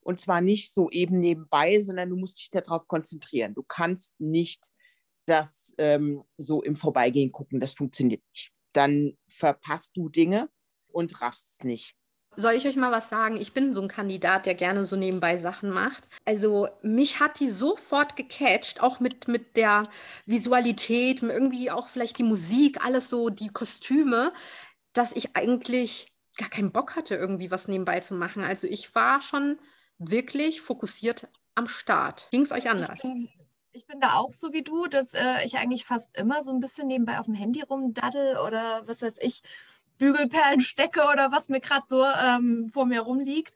und 0.00 0.20
zwar 0.20 0.40
nicht 0.40 0.74
so 0.74 0.90
eben 0.90 1.20
nebenbei, 1.20 1.82
sondern 1.82 2.10
du 2.10 2.16
musst 2.16 2.38
dich 2.38 2.50
darauf 2.50 2.88
konzentrieren. 2.88 3.54
Du 3.54 3.62
kannst 3.62 4.18
nicht 4.20 4.70
das 5.26 5.72
ähm, 5.78 6.24
so 6.36 6.62
im 6.62 6.76
Vorbeigehen 6.76 7.32
gucken. 7.32 7.60
Das 7.60 7.72
funktioniert 7.72 8.22
nicht. 8.32 8.52
Dann 8.72 9.16
verpasst 9.28 9.96
du 9.96 10.08
Dinge 10.08 10.48
und 10.88 11.20
raffst 11.20 11.54
es 11.54 11.64
nicht. 11.64 11.94
Soll 12.36 12.54
ich 12.54 12.66
euch 12.66 12.76
mal 12.76 12.92
was 12.92 13.08
sagen? 13.08 13.36
Ich 13.40 13.52
bin 13.52 13.72
so 13.72 13.82
ein 13.82 13.88
Kandidat, 13.88 14.46
der 14.46 14.54
gerne 14.54 14.84
so 14.84 14.94
nebenbei 14.94 15.36
Sachen 15.36 15.70
macht. 15.70 16.08
Also 16.24 16.68
mich 16.80 17.18
hat 17.18 17.40
die 17.40 17.50
sofort 17.50 18.14
gecatcht, 18.14 18.82
auch 18.82 19.00
mit, 19.00 19.26
mit 19.26 19.56
der 19.56 19.88
Visualität, 20.26 21.22
irgendwie 21.22 21.70
auch 21.72 21.88
vielleicht 21.88 22.18
die 22.18 22.24
Musik, 22.24 22.84
alles 22.84 23.08
so, 23.08 23.30
die 23.30 23.48
Kostüme, 23.48 24.32
dass 24.92 25.12
ich 25.12 25.36
eigentlich 25.36 26.12
gar 26.36 26.48
keinen 26.48 26.70
Bock 26.70 26.94
hatte, 26.94 27.16
irgendwie 27.16 27.50
was 27.50 27.66
nebenbei 27.66 28.00
zu 28.00 28.14
machen. 28.14 28.42
Also 28.42 28.68
ich 28.68 28.94
war 28.94 29.20
schon 29.20 29.58
wirklich 30.00 30.60
fokussiert 30.60 31.28
am 31.54 31.66
Start. 31.66 32.28
Ging 32.30 32.42
es 32.42 32.52
euch 32.52 32.68
anders? 32.68 33.04
Ich 33.72 33.86
bin, 33.86 34.00
da 34.00 34.14
auch 34.14 34.32
so 34.32 34.52
wie 34.52 34.62
du, 34.62 34.86
dass 34.86 35.14
äh, 35.14 35.44
ich 35.44 35.56
eigentlich 35.58 35.84
fast 35.84 36.16
immer 36.18 36.42
so 36.42 36.50
ein 36.50 36.58
bisschen 36.58 36.88
nebenbei 36.88 37.20
auf 37.20 37.26
dem 37.26 37.34
Handy 37.34 37.62
rumdaddel 37.62 38.38
oder 38.38 38.82
was 38.86 39.02
weiß 39.02 39.14
ich 39.20 39.42
Bügelperlen 39.98 40.60
stecke 40.60 41.02
oder 41.12 41.30
was 41.30 41.50
mir 41.50 41.60
gerade 41.60 41.84
so 41.86 42.02
ähm, 42.04 42.70
vor 42.72 42.86
mir 42.86 43.02
rumliegt. 43.02 43.54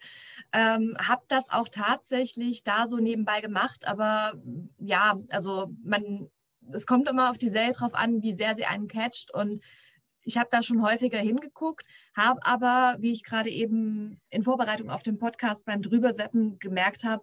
Ähm, 0.52 0.94
habe 0.98 1.22
das 1.28 1.50
auch 1.50 1.68
tatsächlich 1.68 2.62
da 2.62 2.86
so 2.86 2.98
nebenbei 2.98 3.40
gemacht, 3.40 3.88
aber 3.88 4.34
ja, 4.78 5.18
also 5.30 5.72
man, 5.82 6.28
es 6.70 6.86
kommt 6.86 7.08
immer 7.08 7.30
auf 7.30 7.38
die 7.38 7.48
Serie 7.48 7.72
drauf 7.72 7.94
an, 7.94 8.22
wie 8.22 8.36
sehr 8.36 8.54
sie 8.54 8.66
einen 8.66 8.88
catcht 8.88 9.32
und 9.32 9.60
ich 10.24 10.38
habe 10.38 10.48
da 10.50 10.62
schon 10.62 10.82
häufiger 10.82 11.18
hingeguckt, 11.18 11.86
habe 12.16 12.44
aber, 12.44 12.96
wie 12.98 13.12
ich 13.12 13.24
gerade 13.24 13.50
eben 13.50 14.20
in 14.30 14.42
Vorbereitung 14.42 14.90
auf 14.90 15.02
den 15.02 15.18
Podcast 15.18 15.66
beim 15.66 15.82
Drüberseppen 15.82 16.58
gemerkt 16.58 17.04
habe, 17.04 17.22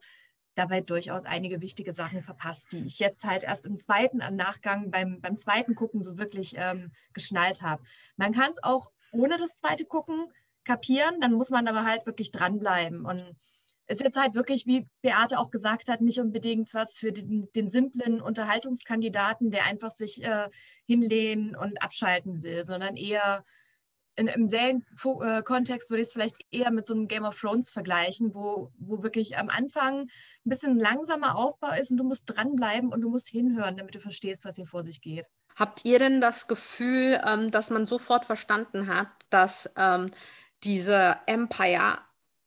dabei 0.56 0.82
durchaus 0.82 1.26
einige 1.26 1.62
wichtige 1.62 1.94
Sachen 1.94 2.24
verpasst, 2.24 2.72
die 2.72 2.86
ich 2.86 3.00
jetzt 3.00 3.24
halt 3.24 3.44
erst 3.44 3.66
im 3.66 3.78
zweiten 3.78 4.18
Nachgang 4.36 4.92
beim, 4.92 5.22
beim 5.22 5.38
zweiten 5.38 5.76
Gucken 5.76 6.04
so 6.04 6.18
wirklich 6.18 6.56
ähm, 6.58 6.92
geschnallt 7.14 7.62
habe. 7.62 7.84
Man 8.18 8.34
kann 8.34 8.52
es 8.52 8.62
auch 8.62 8.92
ohne 9.12 9.38
das 9.38 9.56
zweite 9.56 9.86
Gucken 9.86 10.32
kapieren, 10.64 11.22
dann 11.22 11.34
muss 11.34 11.50
man 11.50 11.68
aber 11.68 11.86
halt 11.86 12.06
wirklich 12.06 12.32
dranbleiben. 12.32 13.06
Und 13.06 13.36
ist 13.92 14.02
jetzt 14.02 14.20
halt 14.20 14.36
wirklich, 14.36 14.66
wie 14.66 14.88
Beate 15.02 15.38
auch 15.38 15.52
gesagt 15.52 15.90
hat, 15.90 16.02
nicht 16.02 16.20
unbedingt 16.20 16.74
was 16.74 16.96
für 16.96 17.12
den, 17.12 17.50
den 17.56 17.70
simplen 17.70 18.22
Unterhaltungskandidaten, 18.22 19.52
der 19.52 19.66
einfach 19.66 19.92
sich 19.92 20.24
äh, 20.24 20.50
hinlehnen 20.86 21.56
und 21.56 21.82
abschalten 21.82 22.42
will, 22.42 22.64
sondern 22.64 22.96
eher 22.96 23.44
in, 24.16 24.28
im 24.28 24.46
Serienkontext 24.46 25.90
würde 25.90 26.02
ich 26.02 26.08
es 26.08 26.14
vielleicht 26.14 26.38
eher 26.52 26.72
mit 26.72 26.86
so 26.86 26.94
einem 26.94 27.08
Game 27.08 27.24
of 27.24 27.40
Thrones 27.40 27.70
vergleichen, 27.70 28.34
wo, 28.34 28.72
wo 28.78 29.04
wirklich 29.04 29.38
am 29.38 29.50
Anfang 29.50 30.02
ein 30.02 30.10
bisschen 30.50 30.80
langsamer 30.80 31.36
Aufbau 31.36 31.74
ist 31.74 31.92
und 31.92 31.98
du 31.98 32.04
musst 32.04 32.24
dranbleiben 32.26 32.92
und 32.92 33.02
du 33.02 33.10
musst 33.10 33.30
hinhören, 33.30 33.78
damit 33.78 33.96
du 33.96 34.00
verstehst, 34.00 34.44
was 34.44 34.56
hier 34.56 34.68
vor 34.68 34.84
sich 34.84 35.02
geht. 35.02 35.28
Habt 35.56 35.86
ihr 35.86 36.00
denn 36.00 36.22
das 36.22 36.48
Gefühl, 36.48 37.22
ähm, 37.26 37.52
dass 37.52 37.70
man 37.70 37.86
sofort 37.86 38.26
verstanden 38.26 38.88
hat, 38.88 39.08
dass 39.30 39.70
ähm, 39.76 40.12
diese 40.64 41.18
Empire 41.26 42.00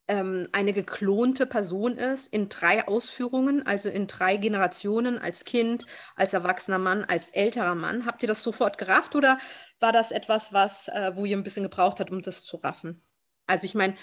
ähm, 0.09 0.49
eine 0.53 0.73
geklonte 0.73 1.47
Person 1.47 1.97
ist 1.97 2.33
in 2.33 2.49
drei 2.49 2.87
Ausführungen, 2.87 3.67
also 3.67 3.89
in 3.89 4.07
drei 4.07 4.37
Generationen, 4.37 5.19
als 5.19 5.45
Kind, 5.45 5.87
als 6.15 6.35
erwachsener 6.35 6.79
Mann, 6.79 7.05
als 7.05 7.29
älterer 7.29 7.75
Mann? 7.75 8.07
Habt 8.07 8.23
ihr 8.23 8.27
das 8.27 8.43
sofort 8.43 8.79
gerafft 8.79 9.17
oder 9.17 9.39
war 9.81 9.93
das 9.93 10.11
etwas, 10.11 10.53
was, 10.53 10.89
äh, 10.89 11.13
wo 11.15 11.25
ihr 11.25 11.37
ein 11.37 11.43
bisschen 11.43 11.63
gebraucht 11.63 12.01
habt, 12.01 12.11
um 12.11 12.21
das 12.21 12.45
zu 12.45 12.57
raffen? 12.59 13.03
Also 13.47 13.65
ich 13.65 13.75
meine, 13.75 13.95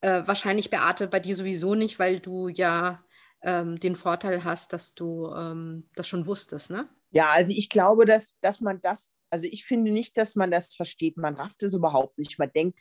äh, 0.00 0.22
wahrscheinlich 0.26 0.70
Beate 0.70 1.06
bei 1.08 1.20
dir 1.20 1.36
sowieso 1.36 1.74
nicht, 1.74 1.98
weil 1.98 2.20
du 2.20 2.48
ja 2.48 3.04
ähm, 3.42 3.78
den 3.80 3.96
Vorteil 3.96 4.44
hast, 4.44 4.72
dass 4.72 4.94
du 4.94 5.32
ähm, 5.34 5.88
das 5.94 6.08
schon 6.08 6.26
wusstest, 6.26 6.70
ne? 6.70 6.88
Ja, 7.10 7.30
also 7.30 7.52
ich 7.54 7.68
glaube, 7.68 8.06
dass, 8.06 8.36
dass 8.40 8.60
man 8.60 8.80
das, 8.80 9.16
also 9.30 9.46
ich 9.50 9.64
finde 9.64 9.90
nicht, 9.90 10.16
dass 10.16 10.36
man 10.36 10.50
das 10.50 10.74
versteht. 10.74 11.16
Man 11.16 11.34
rafft 11.34 11.62
es 11.62 11.74
überhaupt 11.74 12.18
nicht. 12.18 12.38
Man 12.38 12.52
denkt, 12.52 12.80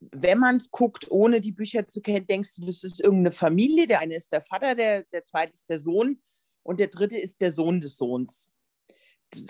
wenn 0.00 0.38
man 0.38 0.56
es 0.56 0.70
guckt, 0.70 1.10
ohne 1.10 1.40
die 1.40 1.52
Bücher 1.52 1.86
zu 1.88 2.00
kennen, 2.00 2.26
denkst 2.26 2.54
du, 2.56 2.66
das 2.66 2.84
ist 2.84 3.00
irgendeine 3.00 3.32
Familie. 3.32 3.86
Der 3.86 4.00
eine 4.00 4.16
ist 4.16 4.32
der 4.32 4.42
Vater, 4.42 4.74
der, 4.74 5.04
der 5.04 5.24
zweite 5.24 5.52
ist 5.52 5.68
der 5.68 5.80
Sohn 5.80 6.22
und 6.62 6.80
der 6.80 6.88
dritte 6.88 7.18
ist 7.18 7.40
der 7.40 7.52
Sohn 7.52 7.80
des 7.80 7.96
Sohns. 7.96 8.50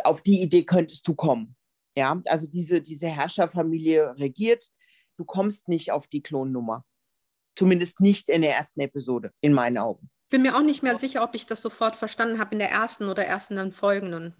Auf 0.05 0.23
die 0.23 0.41
Idee 0.41 0.65
könntest 0.65 1.07
du 1.07 1.15
kommen. 1.15 1.55
Ja, 1.97 2.21
also 2.27 2.49
diese, 2.49 2.81
diese 2.81 3.09
Herrscherfamilie 3.09 4.17
regiert. 4.19 4.69
Du 5.17 5.25
kommst 5.25 5.69
nicht 5.69 5.91
auf 5.91 6.07
die 6.07 6.23
Klonnummer. 6.23 6.85
Zumindest 7.57 8.01
nicht 8.01 8.29
in 8.29 8.43
der 8.43 8.55
ersten 8.55 8.81
Episode, 8.81 9.33
in 9.41 9.53
meinen 9.53 9.79
Augen 9.79 10.11
bin 10.29 10.43
mir 10.43 10.57
auch 10.57 10.63
nicht 10.63 10.83
mehr 10.83 10.99
sicher, 10.99 11.23
ob 11.23 11.35
ich 11.35 11.47
das 11.47 11.63
sofort 11.63 11.97
verstanden 11.97 12.39
habe 12.39 12.53
in 12.53 12.59
der 12.59 12.71
ersten 12.71 13.09
oder 13.09 13.25
ersten 13.25 13.57
dann 13.57 13.73
folgenden. 13.73 14.35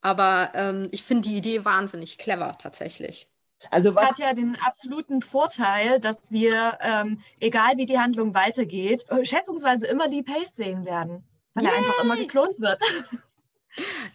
Aber 0.00 0.52
ähm, 0.54 0.88
ich 0.92 1.02
finde 1.02 1.28
die 1.28 1.36
Idee 1.36 1.64
wahnsinnig 1.64 2.18
clever 2.18 2.56
tatsächlich. 2.58 3.28
Also 3.70 3.94
was 3.94 4.10
hat 4.10 4.18
ja 4.18 4.34
den 4.34 4.56
absoluten 4.56 5.20
Vorteil, 5.20 6.00
dass 6.00 6.30
wir, 6.30 6.78
ähm, 6.80 7.20
egal 7.40 7.76
wie 7.76 7.86
die 7.86 7.98
Handlung 7.98 8.34
weitergeht, 8.34 9.04
äh, 9.08 9.24
schätzungsweise 9.24 9.86
immer 9.86 10.06
Lee 10.06 10.22
Pace 10.22 10.54
sehen 10.54 10.84
werden, 10.84 11.24
weil 11.54 11.64
Yay. 11.64 11.72
er 11.72 11.78
einfach 11.78 12.04
immer 12.04 12.16
geklont 12.16 12.60
wird. 12.60 12.80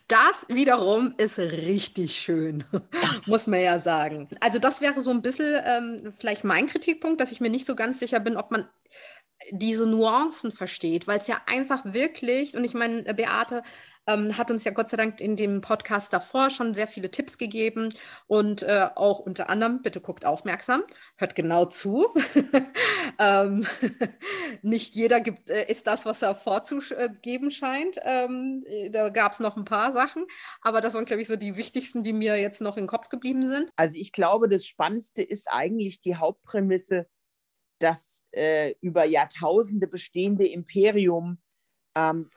Das 0.07 0.45
wiederum 0.50 1.13
ist 1.17 1.39
richtig 1.39 2.15
schön, 2.15 2.65
muss 3.27 3.47
man 3.47 3.62
ja 3.62 3.79
sagen. 3.79 4.27
Also 4.41 4.59
das 4.59 4.81
wäre 4.81 5.00
so 5.00 5.09
ein 5.12 5.21
bisschen 5.21 5.62
ähm, 5.63 6.13
vielleicht 6.17 6.43
mein 6.43 6.67
Kritikpunkt, 6.67 7.21
dass 7.21 7.31
ich 7.31 7.39
mir 7.39 7.50
nicht 7.50 7.65
so 7.65 7.75
ganz 7.75 8.00
sicher 8.00 8.19
bin, 8.19 8.35
ob 8.35 8.51
man 8.51 8.67
diese 9.51 9.85
Nuancen 9.85 10.51
versteht, 10.51 11.07
weil 11.07 11.19
es 11.19 11.27
ja 11.27 11.41
einfach 11.45 11.83
wirklich, 11.85 12.55
und 12.55 12.63
ich 12.63 12.73
meine, 12.73 13.13
Beate 13.13 13.63
ähm, 14.07 14.38
hat 14.38 14.51
uns 14.51 14.63
ja 14.63 14.72
Gott 14.72 14.89
sei 14.89 14.98
Dank 14.98 15.19
in 15.19 15.36
dem 15.36 15.62
Podcast 15.62 16.12
davor 16.12 16.50
schon 16.50 16.74
sehr 16.74 16.88
viele 16.88 17.10
Tipps 17.12 17.38
gegeben 17.38 17.89
und 18.27 18.63
äh, 18.63 18.89
auch 18.95 19.19
unter 19.19 19.50
anderem, 19.50 19.81
bitte 19.81 20.01
guckt 20.01 20.25
aufmerksam, 20.25 20.83
hört 21.17 21.36
genau 21.36 21.65
zu. 21.65 22.07
ähm, 23.19 23.65
nicht 24.62 24.95
jeder 24.95 25.22
gibt, 25.22 25.50
äh, 25.50 25.65
ist 25.69 25.88
das, 25.88 26.05
was 26.05 26.22
er 26.22 26.36
vorzugeben 26.36 27.51
scheint. 27.51 27.98
Ähm, 28.03 28.63
da 28.91 29.10
gab 29.10 29.31
es 29.31 29.39
noch 29.39 29.57
ein 29.57 29.65
paar 29.65 29.91
Sachen, 29.91 30.25
aber 30.62 30.81
das 30.81 30.93
waren, 30.93 31.05
glaube 31.05 31.22
ich, 31.22 31.27
so 31.27 31.36
die 31.36 31.55
wichtigsten, 31.55 32.03
die 32.03 32.13
mir 32.13 32.39
jetzt 32.39 32.62
noch 32.62 32.77
im 32.77 32.88
Kopf 32.88 33.10
geblieben 33.10 33.48
sind. 33.48 33.72
Also 33.75 33.95
ich 33.98 34.12
glaube, 34.12 34.50
das 34.50 34.65
Spannendste 34.65 35.22
ist 35.24 35.48
eigentlich 35.50 36.01
die 36.01 36.15
Hauptprämisse, 36.15 37.07
das 37.79 38.22
äh, 38.31 38.75
über 38.81 39.03
Jahrtausende 39.05 39.88
bestehende 39.88 40.48
Imperium 40.48 41.39
ähm, 41.95 42.29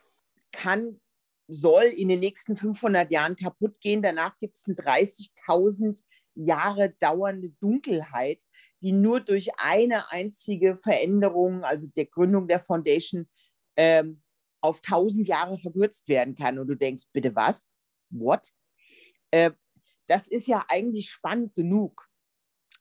kann, 0.53 1.01
soll 1.49 1.85
in 1.85 2.09
den 2.09 2.21
nächsten 2.21 2.57
500 2.57 3.11
Jahren 3.11 3.37
kaputt 3.37 3.81
gehen. 3.81 4.03
Danach 4.03 4.39
gibt 4.39 4.57
es 4.57 4.67
eine 4.67 4.77
30.000 4.77 6.03
Jahre 6.35 6.91
dauernde 6.99 7.51
Dunkelheit, 7.61 8.43
die 8.81 8.93
nur 8.93 9.21
durch 9.21 9.49
eine 9.59 10.11
einzige 10.11 10.77
Veränderung, 10.77 11.65
also 11.65 11.87
der 11.97 12.07
Gründung 12.07 12.47
der 12.49 12.61
Foundation, 12.61 13.29
ähm, 13.77 14.23
auf 14.61 14.81
1000 14.83 15.29
Jahre 15.29 15.59
verkürzt 15.59 16.09
werden 16.09 16.35
kann. 16.35 16.59
Und 16.59 16.67
du 16.69 16.75
denkst, 16.75 17.05
bitte 17.13 17.35
was? 17.35 17.67
What? 18.11 18.53
Äh, 19.31 19.53
das 20.07 20.29
ist 20.29 20.47
ja 20.47 20.65
eigentlich 20.69 21.11
spannend 21.11 21.55
genug. 21.55 22.09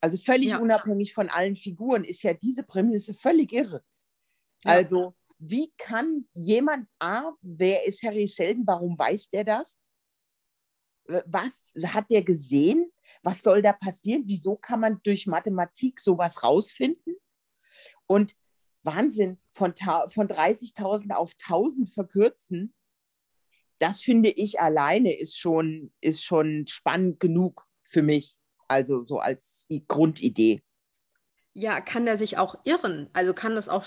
Also 0.02 0.18
völlig 0.18 0.50
ja. 0.50 0.60
unabhängig 0.60 1.14
von 1.14 1.30
allen 1.30 1.56
Figuren 1.56 2.04
ist 2.04 2.24
ja 2.24 2.34
diese 2.34 2.64
Prämisse 2.64 3.14
völlig 3.14 3.54
irre. 3.54 3.84
Ja. 4.64 4.72
Also 4.72 5.16
wie 5.38 5.74
kann 5.78 6.28
jemand, 6.34 6.88
A, 7.00 7.32
wer 7.42 7.86
ist 7.86 8.04
Harry 8.04 8.28
Selden, 8.28 8.66
warum 8.66 8.98
weiß 8.98 9.30
der 9.30 9.44
das? 9.44 9.82
Was 11.08 11.74
hat 11.86 12.10
der 12.10 12.24
gesehen? 12.24 12.92
Was 13.22 13.42
soll 13.42 13.62
da 13.62 13.74
passieren? 13.74 14.24
Wieso 14.26 14.56
kann 14.56 14.80
man 14.80 15.00
durch 15.04 15.28
Mathematik 15.28 16.00
sowas 16.00 16.42
rausfinden? 16.42 17.16
Und 18.08 18.36
Wahnsinn, 18.84 19.40
von, 19.52 19.74
von 19.76 20.28
30.000 20.28 21.12
auf 21.14 21.34
1.000 21.34 21.94
verkürzen, 21.94 22.74
das 23.80 24.02
finde 24.02 24.30
ich 24.30 24.60
alleine 24.60 25.18
ist 25.18 25.38
schon, 25.38 25.92
ist 26.02 26.24
schon 26.24 26.66
spannend 26.68 27.20
genug 27.20 27.68
für 27.82 28.02
mich. 28.02 28.36
Also 28.68 29.06
so 29.06 29.20
als 29.20 29.68
Grundidee. 29.88 30.64
Ja, 31.58 31.80
kann 31.80 32.06
der 32.06 32.18
sich 32.18 32.38
auch 32.38 32.56
irren? 32.66 33.10
Also 33.14 33.34
kann 33.34 33.56
das 33.56 33.70
auch 33.70 33.86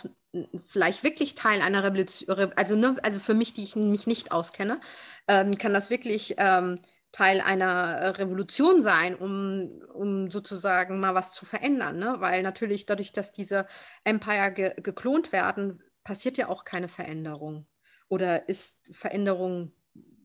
vielleicht 0.65 1.05
wirklich 1.05 1.35
Teil 1.35 1.61
einer 1.61 1.85
Revolution, 1.85 2.53
also, 2.57 2.75
ne, 2.77 2.97
also 3.03 3.21
für 3.21 3.35
mich, 3.35 3.53
die 3.53 3.63
ich 3.63 3.77
mich 3.77 4.07
nicht 4.07 4.33
auskenne, 4.33 4.81
ähm, 5.27 5.59
kann 5.59 5.75
das 5.75 5.91
wirklich 5.91 6.35
ähm, 6.39 6.81
Teil 7.13 7.43
einer 7.43 8.19
Revolution 8.19 8.81
sein, 8.81 9.15
um, 9.15 9.83
um 9.93 10.31
sozusagen 10.31 10.99
mal 10.99 11.15
was 11.15 11.33
zu 11.33 11.45
verändern. 11.47 11.99
Ne? 11.99 12.17
Weil 12.19 12.43
natürlich 12.43 12.87
dadurch, 12.87 13.13
dass 13.13 13.33
diese 13.33 13.67
Empire 14.05 14.53
ge 14.53 14.75
geklont 14.83 15.33
werden, 15.33 15.83
passiert 16.05 16.39
ja 16.39 16.49
auch 16.49 16.65
keine 16.65 16.89
Veränderung. 16.89 17.67
Oder 18.09 18.49
ist 18.49 18.91
Veränderung 18.95 19.73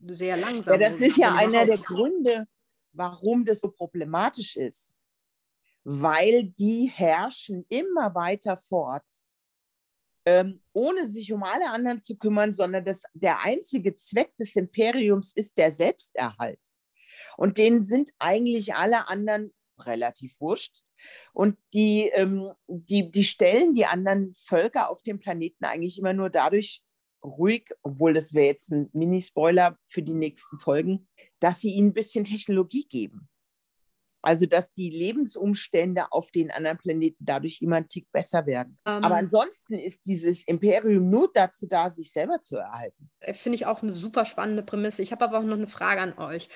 sehr 0.06 0.38
langsam? 0.38 0.80
Ja, 0.80 0.90
das 0.90 0.98
ist 0.98 1.18
ja 1.18 1.34
einer 1.34 1.66
der 1.66 1.78
Gründe, 1.78 2.46
warum 2.92 3.44
das 3.44 3.60
so 3.60 3.70
problematisch 3.70 4.56
ist. 4.56 4.94
Weil 5.84 6.44
die 6.44 6.86
herrschen 6.86 7.66
immer 7.68 8.14
weiter 8.14 8.56
fort, 8.56 9.04
ähm, 10.26 10.62
ohne 10.72 11.06
sich 11.06 11.32
um 11.32 11.42
alle 11.42 11.70
anderen 11.70 12.02
zu 12.02 12.16
kümmern, 12.16 12.54
sondern 12.54 12.84
das, 12.84 13.02
der 13.12 13.40
einzige 13.40 13.94
Zweck 13.94 14.34
des 14.36 14.56
Imperiums 14.56 15.32
ist 15.34 15.58
der 15.58 15.70
Selbsterhalt. 15.70 16.60
Und 17.36 17.58
denen 17.58 17.82
sind 17.82 18.10
eigentlich 18.18 18.74
alle 18.74 19.08
anderen 19.08 19.52
relativ 19.78 20.40
wurscht. 20.40 20.82
Und 21.32 21.58
die, 21.72 22.08
ähm, 22.14 22.52
die, 22.66 23.10
die 23.10 23.24
stellen 23.24 23.74
die 23.74 23.86
anderen 23.86 24.32
Völker 24.34 24.88
auf 24.88 25.02
dem 25.02 25.18
Planeten 25.18 25.64
eigentlich 25.64 25.98
immer 25.98 26.12
nur 26.12 26.30
dadurch 26.30 26.82
ruhig, 27.22 27.70
obwohl 27.82 28.14
das 28.14 28.34
wäre 28.34 28.46
jetzt 28.46 28.70
ein 28.70 28.90
Mini-Spoiler 28.92 29.78
für 29.88 30.02
die 30.02 30.14
nächsten 30.14 30.58
Folgen, 30.58 31.08
dass 31.40 31.60
sie 31.60 31.72
ihnen 31.72 31.88
ein 31.88 31.94
bisschen 31.94 32.24
Technologie 32.24 32.86
geben. 32.86 33.28
Also, 34.24 34.46
dass 34.46 34.72
die 34.72 34.90
Lebensumstände 34.90 36.06
auf 36.10 36.30
den 36.30 36.50
anderen 36.50 36.78
Planeten 36.78 37.24
dadurch 37.24 37.60
immer 37.60 37.76
einen 37.76 37.88
Tick 37.88 38.10
besser 38.12 38.46
werden. 38.46 38.78
Ähm. 38.86 39.04
Aber 39.04 39.16
ansonsten 39.16 39.74
ist 39.74 40.00
dieses 40.06 40.46
Imperium 40.46 41.10
nur 41.10 41.30
dazu 41.32 41.66
da, 41.66 41.90
sich 41.90 42.12
selber 42.12 42.40
zu 42.40 42.56
erhalten. 42.56 43.10
Äh, 43.20 43.34
finde 43.34 43.56
ich 43.56 43.66
auch 43.66 43.82
eine 43.82 43.92
super 43.92 44.24
spannende 44.24 44.62
Prämisse. 44.62 45.02
Ich 45.02 45.12
habe 45.12 45.24
aber 45.24 45.38
auch 45.38 45.44
noch 45.44 45.56
eine 45.56 45.66
Frage 45.66 46.00
an 46.00 46.18
euch. 46.18 46.48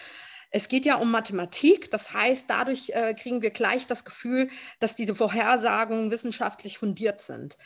Es 0.50 0.68
geht 0.68 0.86
ja 0.86 0.96
um 0.96 1.10
Mathematik, 1.10 1.90
das 1.90 2.14
heißt, 2.14 2.48
dadurch 2.48 2.90
äh, 2.94 3.12
kriegen 3.14 3.42
wir 3.42 3.50
gleich 3.50 3.86
das 3.86 4.04
Gefühl, 4.04 4.48
dass 4.80 4.94
diese 4.94 5.14
Vorhersagungen 5.14 6.10
wissenschaftlich 6.10 6.78
fundiert 6.78 7.20
sind. 7.20 7.58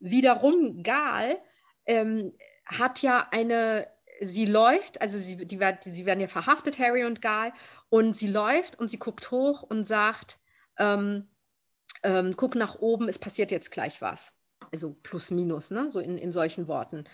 Wiederum 0.00 0.82
Gal 0.82 1.38
ähm, 1.86 2.32
hat 2.66 3.02
ja 3.02 3.28
eine, 3.30 3.86
sie 4.20 4.46
läuft, 4.46 5.00
also 5.00 5.18
sie, 5.18 5.36
die, 5.36 5.58
sie 5.80 6.06
werden 6.06 6.20
ja 6.20 6.28
verhaftet, 6.28 6.78
Harry 6.78 7.04
und 7.04 7.22
Gal, 7.22 7.52
und 7.88 8.14
sie 8.14 8.28
läuft 8.28 8.78
und 8.78 8.88
sie 8.88 8.98
guckt 8.98 9.30
hoch 9.30 9.62
und 9.62 9.82
sagt, 9.82 10.38
ähm, 10.78 11.28
ähm, 12.02 12.34
guck 12.36 12.54
nach 12.54 12.76
oben, 12.76 13.08
es 13.08 13.18
passiert 13.18 13.50
jetzt 13.50 13.70
gleich 13.70 14.00
was. 14.00 14.32
Also 14.72 14.94
plus 15.02 15.30
minus, 15.30 15.70
ne? 15.70 15.90
so 15.90 16.00
in, 16.00 16.18
in 16.18 16.32
solchen 16.32 16.68
Worten. 16.68 17.04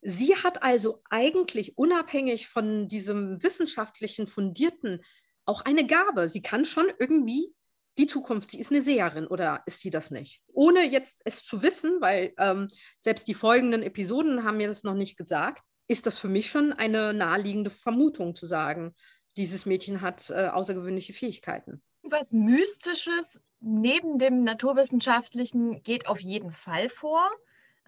Sie 0.00 0.36
hat 0.36 0.62
also 0.62 1.02
eigentlich 1.10 1.76
unabhängig 1.76 2.48
von 2.48 2.88
diesem 2.88 3.42
wissenschaftlichen 3.42 4.26
Fundierten 4.26 5.02
auch 5.44 5.62
eine 5.62 5.86
Gabe. 5.86 6.28
Sie 6.28 6.42
kann 6.42 6.64
schon 6.64 6.86
irgendwie 6.98 7.52
die 7.98 8.06
Zukunft, 8.06 8.52
sie 8.52 8.60
ist 8.60 8.70
eine 8.70 8.82
Seherin 8.82 9.26
oder 9.26 9.62
ist 9.66 9.80
sie 9.80 9.90
das 9.90 10.12
nicht? 10.12 10.40
Ohne 10.52 10.84
jetzt 10.84 11.22
es 11.24 11.44
zu 11.44 11.62
wissen, 11.62 12.00
weil 12.00 12.32
ähm, 12.38 12.70
selbst 12.98 13.26
die 13.26 13.34
folgenden 13.34 13.82
Episoden 13.82 14.44
haben 14.44 14.58
mir 14.58 14.68
das 14.68 14.84
noch 14.84 14.94
nicht 14.94 15.16
gesagt, 15.18 15.64
ist 15.88 16.06
das 16.06 16.18
für 16.18 16.28
mich 16.28 16.50
schon 16.50 16.72
eine 16.72 17.12
naheliegende 17.12 17.70
Vermutung 17.70 18.34
zu 18.34 18.46
sagen, 18.46 18.94
dieses 19.36 19.66
Mädchen 19.66 20.00
hat 20.00 20.30
äh, 20.30 20.48
außergewöhnliche 20.48 21.12
Fähigkeiten. 21.12 21.82
Was 22.02 22.32
Mystisches 22.32 23.40
neben 23.60 24.18
dem 24.18 24.42
Naturwissenschaftlichen 24.42 25.82
geht 25.82 26.06
auf 26.06 26.20
jeden 26.20 26.52
Fall 26.52 26.88
vor, 26.88 27.28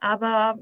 aber 0.01 0.59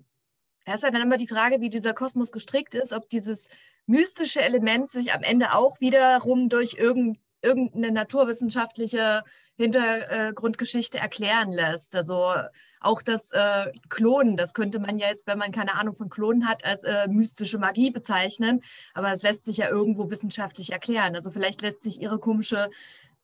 da 0.64 0.74
ist 0.74 0.82
ja 0.82 0.90
dann 0.90 1.02
immer 1.02 1.16
die 1.16 1.28
Frage, 1.28 1.60
wie 1.60 1.70
dieser 1.70 1.94
Kosmos 1.94 2.30
gestrickt 2.32 2.74
ist, 2.74 2.92
ob 2.92 3.08
dieses 3.08 3.48
mystische 3.86 4.42
Element 4.42 4.90
sich 4.90 5.14
am 5.14 5.22
Ende 5.22 5.54
auch 5.54 5.80
wiederum 5.80 6.50
durch 6.50 6.74
irgendeine 6.74 7.90
naturwissenschaftliche 7.90 9.24
Hintergrundgeschichte 9.56 10.98
erklären 10.98 11.50
lässt. 11.50 11.94
Also 11.94 12.34
auch 12.80 13.02
das 13.02 13.30
äh, 13.32 13.72
Klonen, 13.88 14.36
das 14.36 14.54
könnte 14.54 14.78
man 14.78 14.98
ja 14.98 15.08
jetzt, 15.08 15.26
wenn 15.26 15.38
man 15.38 15.52
keine 15.52 15.74
Ahnung 15.74 15.96
von 15.96 16.08
Klonen 16.08 16.48
hat, 16.48 16.64
als 16.64 16.84
äh, 16.84 17.08
mystische 17.08 17.58
Magie 17.58 17.90
bezeichnen. 17.90 18.62
Aber 18.94 19.10
das 19.10 19.22
lässt 19.22 19.44
sich 19.44 19.58
ja 19.58 19.68
irgendwo 19.68 20.10
wissenschaftlich 20.10 20.72
erklären. 20.72 21.14
Also 21.14 21.30
vielleicht 21.30 21.62
lässt 21.62 21.82
sich 21.82 22.00
ihre 22.00 22.18
komische 22.18 22.70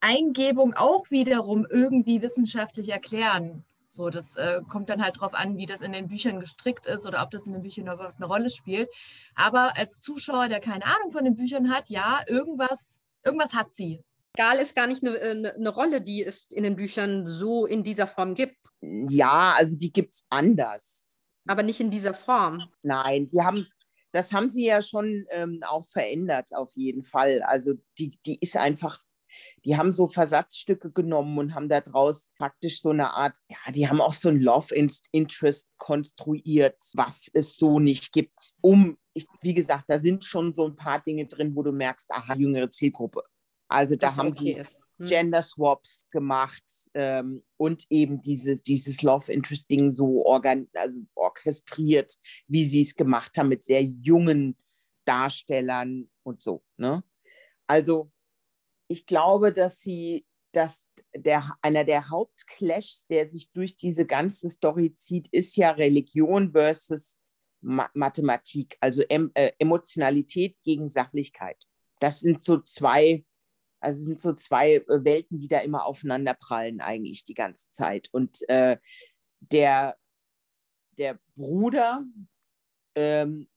Eingebung 0.00 0.74
auch 0.74 1.10
wiederum 1.10 1.66
irgendwie 1.68 2.20
wissenschaftlich 2.20 2.90
erklären. 2.90 3.64
So, 3.88 4.10
das 4.10 4.34
äh, 4.36 4.60
kommt 4.68 4.90
dann 4.90 5.02
halt 5.02 5.18
darauf 5.18 5.34
an, 5.34 5.56
wie 5.56 5.66
das 5.66 5.80
in 5.80 5.92
den 5.92 6.08
Büchern 6.08 6.40
gestrickt 6.40 6.86
ist 6.86 7.06
oder 7.06 7.22
ob 7.22 7.30
das 7.30 7.46
in 7.46 7.52
den 7.52 7.62
Büchern 7.62 7.86
überhaupt 7.86 8.16
eine 8.16 8.26
Rolle 8.26 8.50
spielt. 8.50 8.90
Aber 9.36 9.76
als 9.76 10.00
Zuschauer, 10.00 10.48
der 10.48 10.58
keine 10.58 10.84
Ahnung 10.84 11.12
von 11.12 11.24
den 11.24 11.36
Büchern 11.36 11.72
hat, 11.72 11.90
ja, 11.90 12.20
irgendwas, 12.26 12.98
irgendwas 13.24 13.54
hat 13.54 13.72
sie. 13.72 14.02
Gal 14.36 14.58
ist 14.58 14.74
gar 14.74 14.86
nicht 14.86 15.04
eine, 15.04 15.18
eine, 15.18 15.54
eine, 15.54 15.68
Rolle, 15.68 16.00
die 16.00 16.24
es 16.24 16.50
in 16.50 16.64
den 16.64 16.76
Büchern 16.76 17.26
so 17.26 17.66
in 17.66 17.84
dieser 17.84 18.06
Form 18.06 18.34
gibt. 18.34 18.58
Ja, 18.80 19.54
also 19.56 19.78
die 19.78 19.92
gibt 19.92 20.14
es 20.14 20.24
anders. 20.28 21.04
Aber 21.46 21.62
nicht 21.62 21.80
in 21.80 21.90
dieser 21.90 22.14
Form. 22.14 22.62
Nein, 22.82 23.28
die 23.28 23.40
haben, 23.40 23.64
das 24.12 24.32
haben 24.32 24.48
sie 24.48 24.66
ja 24.66 24.82
schon 24.82 25.24
ähm, 25.30 25.60
auch 25.62 25.86
verändert, 25.86 26.54
auf 26.54 26.72
jeden 26.74 27.04
Fall. 27.04 27.42
Also 27.42 27.74
die, 27.98 28.18
die 28.26 28.38
ist 28.40 28.56
einfach 28.56 28.98
die 29.64 29.76
haben 29.76 29.92
so 29.92 30.08
Versatzstücke 30.08 30.90
genommen 30.90 31.38
und 31.38 31.54
haben 31.54 31.68
daraus 31.68 32.28
praktisch 32.36 32.80
so 32.80 32.90
eine 32.90 33.12
Art, 33.12 33.38
ja, 33.48 33.72
die 33.72 33.88
haben 33.88 34.00
auch 34.00 34.14
so 34.14 34.28
ein 34.28 34.40
Love 34.40 34.74
Interest 35.10 35.68
konstruiert, 35.76 36.76
was 36.94 37.28
es 37.32 37.56
so 37.56 37.80
nicht 37.80 38.12
gibt. 38.12 38.52
Um, 38.60 38.96
ich, 39.12 39.26
wie 39.42 39.54
gesagt, 39.54 39.84
da 39.88 39.98
sind 39.98 40.24
schon 40.24 40.54
so 40.54 40.66
ein 40.66 40.76
paar 40.76 41.02
Dinge 41.02 41.26
drin, 41.26 41.54
wo 41.54 41.62
du 41.62 41.72
merkst, 41.72 42.10
aha, 42.10 42.34
jüngere 42.34 42.70
Zielgruppe. 42.70 43.22
Also 43.68 43.96
da 43.96 44.16
haben 44.16 44.28
okay 44.28 44.54
die 44.54 44.62
hm. 44.98 45.06
Gender 45.06 45.42
Swaps 45.42 46.06
gemacht 46.10 46.62
ähm, 46.94 47.42
und 47.56 47.84
eben 47.90 48.20
diese, 48.20 48.54
dieses 48.54 49.02
Love 49.02 49.32
Interest 49.32 49.68
Ding 49.68 49.90
so 49.90 50.24
organ 50.24 50.68
also 50.74 51.00
orchestriert, 51.14 52.14
wie 52.46 52.64
sie 52.64 52.82
es 52.82 52.94
gemacht 52.94 53.36
haben 53.36 53.48
mit 53.48 53.64
sehr 53.64 53.82
jungen 53.82 54.56
Darstellern 55.04 56.08
und 56.22 56.40
so. 56.40 56.62
Ne? 56.76 57.02
Also 57.66 58.10
ich 58.88 59.06
glaube, 59.06 59.52
dass 59.52 59.80
sie, 59.80 60.26
dass 60.52 60.86
der, 61.16 61.44
einer 61.62 61.84
der 61.84 62.10
Hauptclashs, 62.10 63.04
der 63.08 63.26
sich 63.26 63.50
durch 63.52 63.76
diese 63.76 64.06
ganze 64.06 64.48
Story 64.48 64.94
zieht, 64.94 65.28
ist 65.32 65.56
ja 65.56 65.70
Religion 65.70 66.52
versus 66.52 67.18
Ma 67.60 67.88
Mathematik, 67.94 68.76
also 68.80 69.02
em 69.08 69.30
äh, 69.34 69.52
Emotionalität 69.58 70.56
gegen 70.62 70.86
Sachlichkeit. 70.86 71.56
Das 71.98 72.20
sind 72.20 72.42
so 72.42 72.60
zwei, 72.60 73.24
also 73.84 74.02
sind 74.02 74.20
so 74.20 74.32
zwei 74.32 74.76
äh, 74.76 75.04
Welten, 75.04 75.38
die 75.38 75.48
da 75.48 75.60
immer 75.60 75.84
aufeinander 75.84 76.34
prallen 76.34 76.80
eigentlich 76.80 77.24
die 77.24 77.34
ganze 77.34 77.70
Zeit. 77.70 78.08
Und 78.12 78.48
äh, 78.48 78.78
der, 79.40 79.96
der 80.98 81.18
Bruder, 81.36 82.04
ähm, 82.94 83.48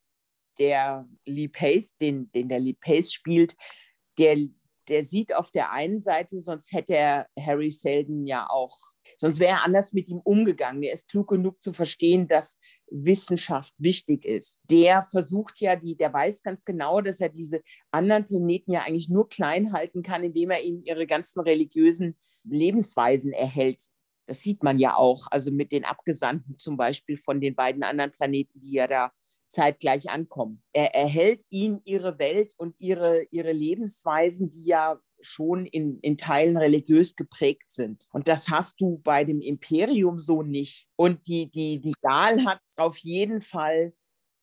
der 0.60 1.08
Lee 1.26 1.48
Pace, 1.48 1.96
den, 1.98 2.32
den 2.32 2.50
der 2.50 2.60
Lee 2.60 2.74
Pace 2.80 3.14
spielt, 3.14 3.56
der 4.18 4.36
der 4.88 5.04
sieht 5.04 5.36
auf 5.36 5.52
der 5.52 5.72
einen 5.72 6.02
Seite, 6.02 6.40
sonst 6.40 6.72
hätte 6.72 6.96
er 6.96 7.28
Harry 7.40 7.72
Selden 7.72 8.26
ja 8.26 8.50
auch, 8.50 8.78
sonst 9.18 9.40
wäre 9.40 9.52
er 9.52 9.64
anders 9.64 9.94
mit 9.94 10.08
ihm 10.08 10.20
umgegangen. 10.20 10.84
Er 10.84 10.94
ist 10.94 11.10
klug 11.10 11.30
genug 11.30 11.62
zu 11.62 11.74
verstehen, 11.74 12.28
dass 12.28 12.58
Wissenschaft 12.90 13.74
wichtig 13.78 14.26
ist. 14.26 14.60
Der 14.70 15.04
versucht 15.04 15.60
ja, 15.60 15.76
die, 15.76 15.96
der 15.96 16.14
weiß 16.14 16.44
ganz 16.44 16.64
genau, 16.64 17.02
dass 17.02 17.20
er 17.20 17.30
diese 17.30 17.62
anderen 17.92 18.26
Planeten 18.26 18.72
ja 18.72 18.82
eigentlich 18.82 19.10
nur 19.10 19.28
klein 19.30 19.74
halten 19.74 20.04
kann, 20.04 20.24
indem 20.24 20.52
er 20.52 20.62
ihnen 20.62 20.84
ihre 20.84 21.08
ganzen 21.08 21.42
religiösen 21.42 22.18
Lebensweisen 22.44 23.34
erhält. 23.34 23.82
Das 24.26 24.42
sieht 24.42 24.64
man 24.64 24.78
ja 24.78 24.96
auch, 24.96 25.28
also 25.32 25.52
mit 25.52 25.72
den 25.72 25.86
Abgesandten 25.86 26.58
zum 26.58 26.78
Beispiel 26.78 27.18
von 27.18 27.40
den 27.40 27.56
beiden 27.56 27.84
anderen 27.84 28.12
Planeten, 28.12 28.60
die 28.60 28.74
ja 28.74 28.88
da 28.88 29.12
zeitgleich 29.48 30.10
ankommen. 30.10 30.64
Er 30.74 30.96
erhält 30.96 31.44
ihnen 31.50 31.82
ihre 31.86 32.20
Welt 32.20 32.54
und 32.58 32.80
ihre, 32.80 33.24
ihre 33.32 33.52
Lebensweisen, 33.52 34.50
die 34.50 34.66
ja 34.66 35.00
schon 35.22 35.66
in, 35.66 36.00
in 36.02 36.18
Teilen 36.18 36.58
religiös 36.58 37.16
geprägt 37.16 37.72
sind. 37.72 38.08
Und 38.12 38.28
das 38.28 38.50
hast 38.50 38.80
du 38.80 39.00
bei 39.04 39.24
dem 39.24 39.42
Imperium 39.42 40.20
so 40.20 40.44
nicht. 40.44 40.88
Und 40.96 41.28
die, 41.28 41.50
die, 41.50 41.80
die 41.80 41.94
Gal 42.02 42.46
hat 42.46 42.62
auf 42.78 42.98
jeden 42.98 43.42
Fall 43.42 43.94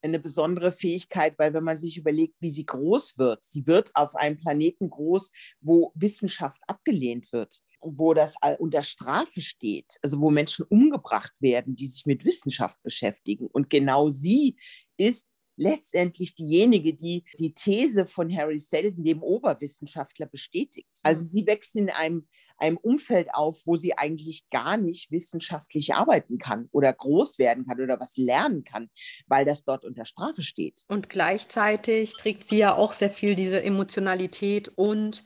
eine 0.05 0.19
besondere 0.19 0.71
Fähigkeit, 0.71 1.35
weil 1.39 1.55
wenn 1.55 1.65
man 1.65 1.79
sich 1.79 1.97
überlegt, 1.97 2.35
wie 2.41 2.51
sie 2.51 2.67
groß 2.67 3.17
wird, 3.17 3.43
sie 3.43 3.67
wird 3.67 3.91
auf 3.95 4.15
einem 4.15 4.37
Planeten 4.37 4.91
groß, 4.91 5.31
wo 5.61 5.93
Wissenschaft 5.95 6.61
abgelehnt 6.67 7.33
wird, 7.33 7.61
wo 7.81 8.13
das 8.13 8.35
unter 8.59 8.83
Strafe 8.83 9.41
steht, 9.41 9.99
also 10.03 10.21
wo 10.21 10.31
Menschen 10.31 10.67
umgebracht 10.69 11.33
werden, 11.41 11.75
die 11.75 11.87
sich 11.87 12.05
mit 12.05 12.25
Wissenschaft 12.25 12.83
beschäftigen. 12.83 13.47
Und 13.47 13.71
genau 13.71 14.11
sie 14.11 14.57
ist 14.97 15.27
letztendlich 15.57 16.35
diejenige, 16.35 16.95
die 16.95 17.25
die 17.39 17.55
These 17.55 18.07
von 18.07 18.35
Harry 18.35 18.59
Seldon, 18.59 19.05
dem 19.05 19.23
Oberwissenschaftler, 19.23 20.27
bestätigt. 20.27 20.89
Also 21.03 21.25
sie 21.25 21.47
wächst 21.47 21.77
in 21.77 21.91
einem, 21.91 22.27
einem 22.57 22.77
Umfeld 22.77 23.33
auf, 23.33 23.63
wo 23.65 23.77
sie 23.77 23.97
eigentlich 23.97 24.49
gar 24.51 24.77
nicht 24.77 25.11
wissenschaftlich 25.11 25.95
arbeiten 25.95 26.39
kann 26.39 26.69
oder 26.73 26.93
groß 26.93 27.39
werden 27.39 27.67
kann 27.67 27.81
oder 27.81 28.01
was 28.01 28.17
lernen 28.17 28.65
kann, 28.65 28.91
weil 29.27 29.45
das 29.45 29.65
dort 29.65 29.85
unter 29.85 30.05
Strafe 30.05 30.43
steht. 30.43 30.85
Und 30.89 31.09
gleichzeitig 31.09 32.15
trägt 32.17 32.45
sie 32.45 32.59
ja 32.59 32.75
auch 32.75 32.93
sehr 32.93 33.11
viel 33.11 33.35
diese 33.35 33.63
Emotionalität 33.63 34.69
und 34.75 35.25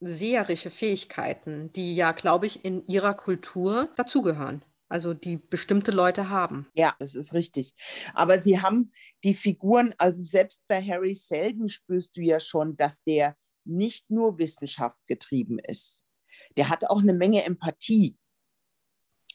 seherische 0.00 0.70
Fähigkeiten, 0.70 1.72
die 1.72 1.96
ja, 1.96 2.12
glaube 2.12 2.46
ich, 2.46 2.64
in 2.64 2.86
ihrer 2.86 3.14
Kultur 3.14 3.88
dazugehören. 3.96 4.62
Also 4.88 5.14
die 5.14 5.38
bestimmte 5.38 5.90
Leute 5.90 6.28
haben. 6.28 6.68
Ja, 6.74 6.94
das 6.98 7.14
ist 7.14 7.32
richtig. 7.32 7.74
Aber 8.14 8.40
sie 8.40 8.60
haben 8.60 8.92
die 9.24 9.34
Figuren, 9.34 9.94
also 9.98 10.22
selbst 10.22 10.62
bei 10.68 10.80
Harry 10.80 11.14
Selden 11.14 11.68
spürst 11.68 12.16
du 12.16 12.20
ja 12.20 12.38
schon, 12.38 12.76
dass 12.76 13.02
der 13.02 13.36
nicht 13.64 14.10
nur 14.10 14.38
Wissenschaft 14.38 15.00
getrieben 15.06 15.58
ist. 15.58 16.04
Der 16.56 16.68
hat 16.68 16.88
auch 16.88 17.02
eine 17.02 17.14
Menge 17.14 17.42
Empathie 17.44 18.16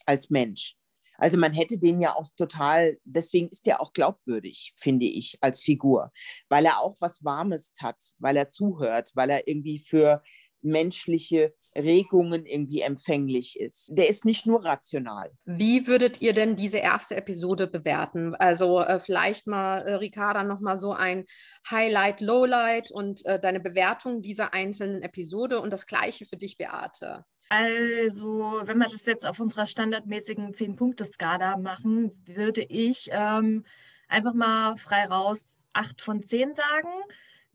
als 0.06 0.30
Mensch. 0.30 0.76
Also 1.18 1.36
man 1.36 1.52
hätte 1.52 1.78
den 1.78 2.00
ja 2.00 2.16
auch 2.16 2.26
total, 2.36 2.98
deswegen 3.04 3.48
ist 3.48 3.66
der 3.66 3.80
auch 3.80 3.92
glaubwürdig, 3.92 4.72
finde 4.76 5.06
ich, 5.06 5.36
als 5.40 5.62
Figur, 5.62 6.10
weil 6.48 6.64
er 6.64 6.80
auch 6.80 6.96
was 7.00 7.22
Warmes 7.22 7.72
hat, 7.80 8.02
weil 8.18 8.36
er 8.36 8.48
zuhört, 8.48 9.12
weil 9.14 9.30
er 9.30 9.46
irgendwie 9.46 9.78
für 9.78 10.22
menschliche 10.62 11.54
Regungen 11.74 12.46
irgendwie 12.46 12.80
empfänglich 12.80 13.58
ist. 13.58 13.88
Der 13.92 14.08
ist 14.08 14.24
nicht 14.24 14.46
nur 14.46 14.64
rational. 14.64 15.30
Wie 15.44 15.86
würdet 15.86 16.20
ihr 16.22 16.32
denn 16.32 16.56
diese 16.56 16.78
erste 16.78 17.16
Episode 17.16 17.66
bewerten? 17.66 18.34
Also 18.34 18.80
äh, 18.80 19.00
vielleicht 19.00 19.46
mal, 19.46 19.78
äh, 19.78 19.94
Ricarda, 19.94 20.44
nochmal 20.44 20.76
so 20.76 20.92
ein 20.92 21.24
Highlight, 21.70 22.20
Lowlight 22.20 22.90
und 22.90 23.24
äh, 23.26 23.40
deine 23.40 23.60
Bewertung 23.60 24.22
dieser 24.22 24.52
einzelnen 24.52 25.02
Episode 25.02 25.60
und 25.60 25.72
das 25.72 25.86
gleiche 25.86 26.26
für 26.26 26.36
dich, 26.36 26.56
Beate. 26.58 27.24
Also, 27.48 28.62
wenn 28.64 28.78
wir 28.78 28.88
das 28.88 29.04
jetzt 29.04 29.26
auf 29.26 29.38
unserer 29.38 29.66
standardmäßigen 29.66 30.54
10-Punkte-Skala 30.54 31.58
machen, 31.58 32.24
würde 32.24 32.62
ich 32.62 33.10
ähm, 33.12 33.64
einfach 34.08 34.32
mal 34.32 34.76
frei 34.78 35.04
raus 35.04 35.58
8 35.74 36.00
von 36.00 36.22
10 36.22 36.54
sagen 36.54 36.88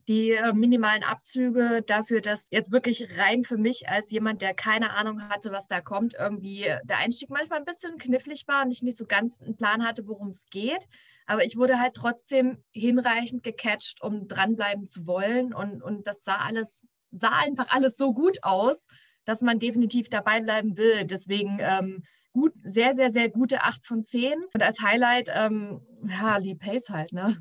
die 0.08 0.32
äh, 0.32 0.54
minimalen 0.54 1.04
Abzüge 1.04 1.84
dafür, 1.86 2.22
dass 2.22 2.48
jetzt 2.50 2.72
wirklich 2.72 3.17
rein 3.17 3.43
für 3.43 3.58
mich 3.58 3.89
als 3.89 4.10
jemand, 4.10 4.41
der 4.41 4.54
keine 4.54 4.91
Ahnung 4.91 5.22
hatte, 5.28 5.52
was 5.52 5.67
da 5.67 5.82
kommt, 5.82 6.13
irgendwie 6.13 6.74
der 6.84 6.98
Einstieg 6.98 7.30
manchmal 7.30 7.60
ein 7.60 7.65
bisschen 7.65 7.98
knifflig 7.98 8.48
war 8.48 8.63
und 8.63 8.72
ich 8.72 8.82
nicht 8.82 8.98
so 8.98 9.06
ganz 9.06 9.41
einen 9.41 9.58
Plan 9.58 9.86
hatte, 9.86 10.08
worum 10.08 10.30
es 10.30 10.50
geht. 10.50 10.86
Aber 11.26 11.43
ich 11.43 11.58
wurde 11.58 11.80
halt 11.80 11.93
trotzdem 11.93 12.63
hinreichend 12.72 13.43
gecatcht, 13.43 14.02
um 14.02 14.28
dranbleiben 14.28 14.88
zu 14.88 15.06
wollen. 15.06 15.54
Und, 15.54 15.84
und 15.84 16.08
das 16.08 16.24
sah 16.24 16.38
alles, 16.38 16.86
sah 17.12 17.32
einfach 17.32 17.67
alles 17.70 17.98
so 17.98 18.13
gut 18.13 18.38
aus, 18.43 18.88
dass 19.26 19.41
man 19.41 19.60
definitiv 19.60 20.10
dabei 20.10 20.39
bleiben 20.39 20.78
will. 20.78 21.04
Deswegen 21.04 21.58
ähm, 21.60 22.04
gut, 22.32 22.54
sehr, 22.63 22.93
sehr, 22.93 23.12
sehr 23.12 23.30
gute 23.30 23.63
8 23.63 23.86
von 23.86 24.06
10. 24.06 24.36
Und 24.54 24.63
als 24.63 24.82
Highlight, 24.82 25.30
ähm, 25.34 25.82
ja, 26.08 26.38
Lee 26.38 26.56
Pace 26.56 26.89
halt, 26.89 27.12
ne? 27.12 27.38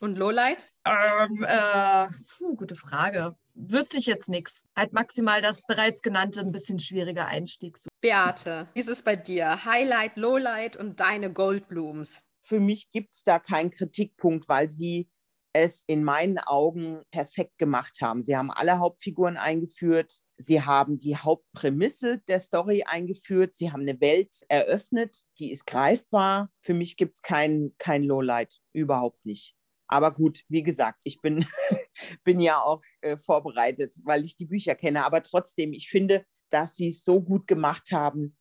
Und 0.00 0.16
Lowlight? 0.16 0.70
Ähm, 0.84 1.44
äh, 1.46 2.06
puh, 2.38 2.54
gute 2.56 2.76
Frage. 2.76 3.36
Wüsste 3.54 3.98
ich 3.98 4.06
jetzt 4.06 4.28
nichts. 4.28 4.64
Halt 4.76 4.92
maximal 4.92 5.42
das 5.42 5.62
bereits 5.66 6.02
genannte, 6.02 6.40
ein 6.40 6.52
bisschen 6.52 6.78
schwieriger 6.78 7.26
Einstieg. 7.26 7.78
Beate, 8.00 8.68
wie 8.74 8.80
ist 8.80 8.88
es 8.88 9.02
bei 9.02 9.16
dir? 9.16 9.64
Highlight, 9.64 10.16
Lowlight 10.16 10.76
und 10.76 11.00
deine 11.00 11.32
Goldblooms? 11.32 12.22
Für 12.42 12.60
mich 12.60 12.90
gibt 12.90 13.14
es 13.14 13.24
da 13.24 13.40
keinen 13.40 13.70
Kritikpunkt, 13.70 14.48
weil 14.48 14.70
sie 14.70 15.10
es 15.52 15.82
in 15.86 16.04
meinen 16.04 16.38
Augen 16.38 17.02
perfekt 17.10 17.58
gemacht 17.58 17.98
haben. 18.00 18.22
Sie 18.22 18.36
haben 18.36 18.52
alle 18.52 18.78
Hauptfiguren 18.78 19.36
eingeführt, 19.36 20.12
sie 20.36 20.62
haben 20.62 20.98
die 20.98 21.16
Hauptprämisse 21.16 22.20
der 22.28 22.38
Story 22.38 22.84
eingeführt, 22.86 23.54
sie 23.54 23.72
haben 23.72 23.82
eine 23.82 24.00
Welt 24.00 24.34
eröffnet, 24.48 25.24
die 25.38 25.50
ist 25.50 25.66
greifbar. 25.66 26.50
Für 26.60 26.74
mich 26.74 26.96
gibt 26.96 27.16
es 27.16 27.22
kein, 27.22 27.74
kein 27.78 28.04
Lowlight, 28.04 28.58
überhaupt 28.72 29.24
nicht. 29.24 29.57
Aber 29.88 30.12
gut, 30.12 30.42
wie 30.48 30.62
gesagt, 30.62 31.00
ich 31.04 31.20
bin, 31.20 31.44
bin 32.24 32.40
ja 32.40 32.60
auch 32.60 32.82
äh, 33.00 33.16
vorbereitet, 33.16 33.96
weil 34.04 34.24
ich 34.24 34.36
die 34.36 34.46
Bücher 34.46 34.74
kenne. 34.74 35.04
Aber 35.04 35.22
trotzdem, 35.22 35.72
ich 35.72 35.88
finde, 35.88 36.24
dass 36.50 36.76
sie 36.76 36.88
es 36.88 37.02
so 37.02 37.20
gut 37.20 37.46
gemacht 37.46 37.90
haben, 37.92 38.36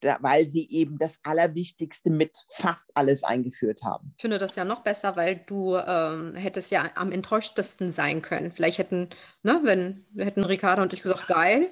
da, 0.00 0.18
weil 0.20 0.46
sie 0.48 0.68
eben 0.70 0.98
das 0.98 1.18
Allerwichtigste 1.22 2.10
mit 2.10 2.36
fast 2.48 2.90
alles 2.94 3.24
eingeführt 3.24 3.82
haben. 3.82 4.12
Ich 4.16 4.22
finde 4.22 4.38
das 4.38 4.56
ja 4.56 4.64
noch 4.64 4.80
besser, 4.80 5.16
weil 5.16 5.36
du 5.46 5.76
ähm, 5.76 6.34
hättest 6.34 6.70
ja 6.70 6.90
am 6.94 7.10
enttäuschtesten 7.10 7.90
sein 7.90 8.22
können. 8.22 8.52
Vielleicht 8.52 8.78
hätten, 8.78 9.08
ne, 9.42 9.60
wenn 9.64 10.06
hätten 10.16 10.44
Ricardo 10.44 10.82
und 10.82 10.92
ich 10.92 11.02
gesagt, 11.02 11.26
geil. 11.26 11.68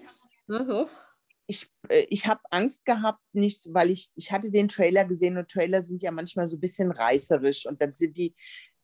Ne, 0.46 0.64
so. 0.66 0.88
Ich, 1.46 1.70
äh, 1.88 2.06
ich 2.08 2.26
habe 2.26 2.40
Angst 2.50 2.84
gehabt, 2.84 3.20
nicht, 3.32 3.66
weil 3.70 3.90
ich, 3.90 4.10
ich 4.14 4.32
hatte 4.32 4.50
den 4.50 4.68
Trailer 4.68 5.04
gesehen 5.04 5.36
und 5.36 5.50
Trailer 5.50 5.82
sind 5.82 6.02
ja 6.02 6.10
manchmal 6.10 6.48
so 6.48 6.56
ein 6.56 6.60
bisschen 6.60 6.90
reißerisch 6.90 7.66
und 7.66 7.82
dann 7.82 7.94
sind 7.94 8.16
die 8.16 8.34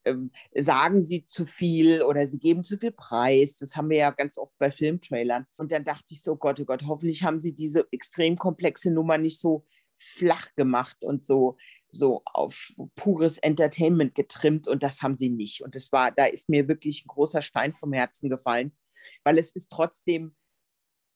ähm, 0.09 0.31
sagen 0.55 1.01
sie 1.01 1.27
zu 1.27 1.47
viel 1.47 2.03
oder 2.03 2.27
sie 2.27 2.38
geben 2.38 2.64
zu 2.64 2.79
viel 2.79 2.92
Preis. 2.92 3.57
Das 3.57 3.77
haben 3.77 3.90
wir 3.90 3.99
ja 3.99 4.11
ganz 4.11 4.38
oft 4.38 4.57
bei 4.59 4.71
Filmtrailern. 4.71 5.47
Und 5.57 5.73
dann 5.73 5.85
dachte 5.85 6.12
ich 6.14 6.23
so, 6.23 6.37
Gott, 6.37 6.61
oh 6.61 6.64
Gott, 6.64 6.85
hoffentlich 6.87 7.23
haben 7.23 7.40
sie 7.40 7.55
diese 7.55 7.87
extrem 7.90 8.37
komplexe 8.37 8.90
Nummer 8.90 9.18
nicht 9.18 9.40
so 9.40 9.64
flach 9.97 10.55
gemacht 10.55 11.05
und 11.05 11.27
so 11.27 11.57
so 11.90 12.23
auf 12.27 12.73
pures 12.97 13.38
Entertainment 13.38 14.14
getrimmt 14.14 14.68
und 14.68 14.83
das 14.83 15.03
haben 15.03 15.16
sie 15.16 15.31
nicht. 15.31 15.62
Und 15.62 15.75
das 15.75 15.90
war, 15.92 16.11
da 16.11 16.27
ist 16.27 16.49
mir 16.49 16.68
wirklich 16.68 17.05
ein 17.05 17.09
großer 17.09 17.42
Stein 17.42 17.73
vom 17.73 17.92
Herzen 17.92 18.29
gefallen, 18.29 18.77
weil 19.25 19.38
es 19.38 19.53
ist 19.53 19.71
trotzdem 19.71 20.37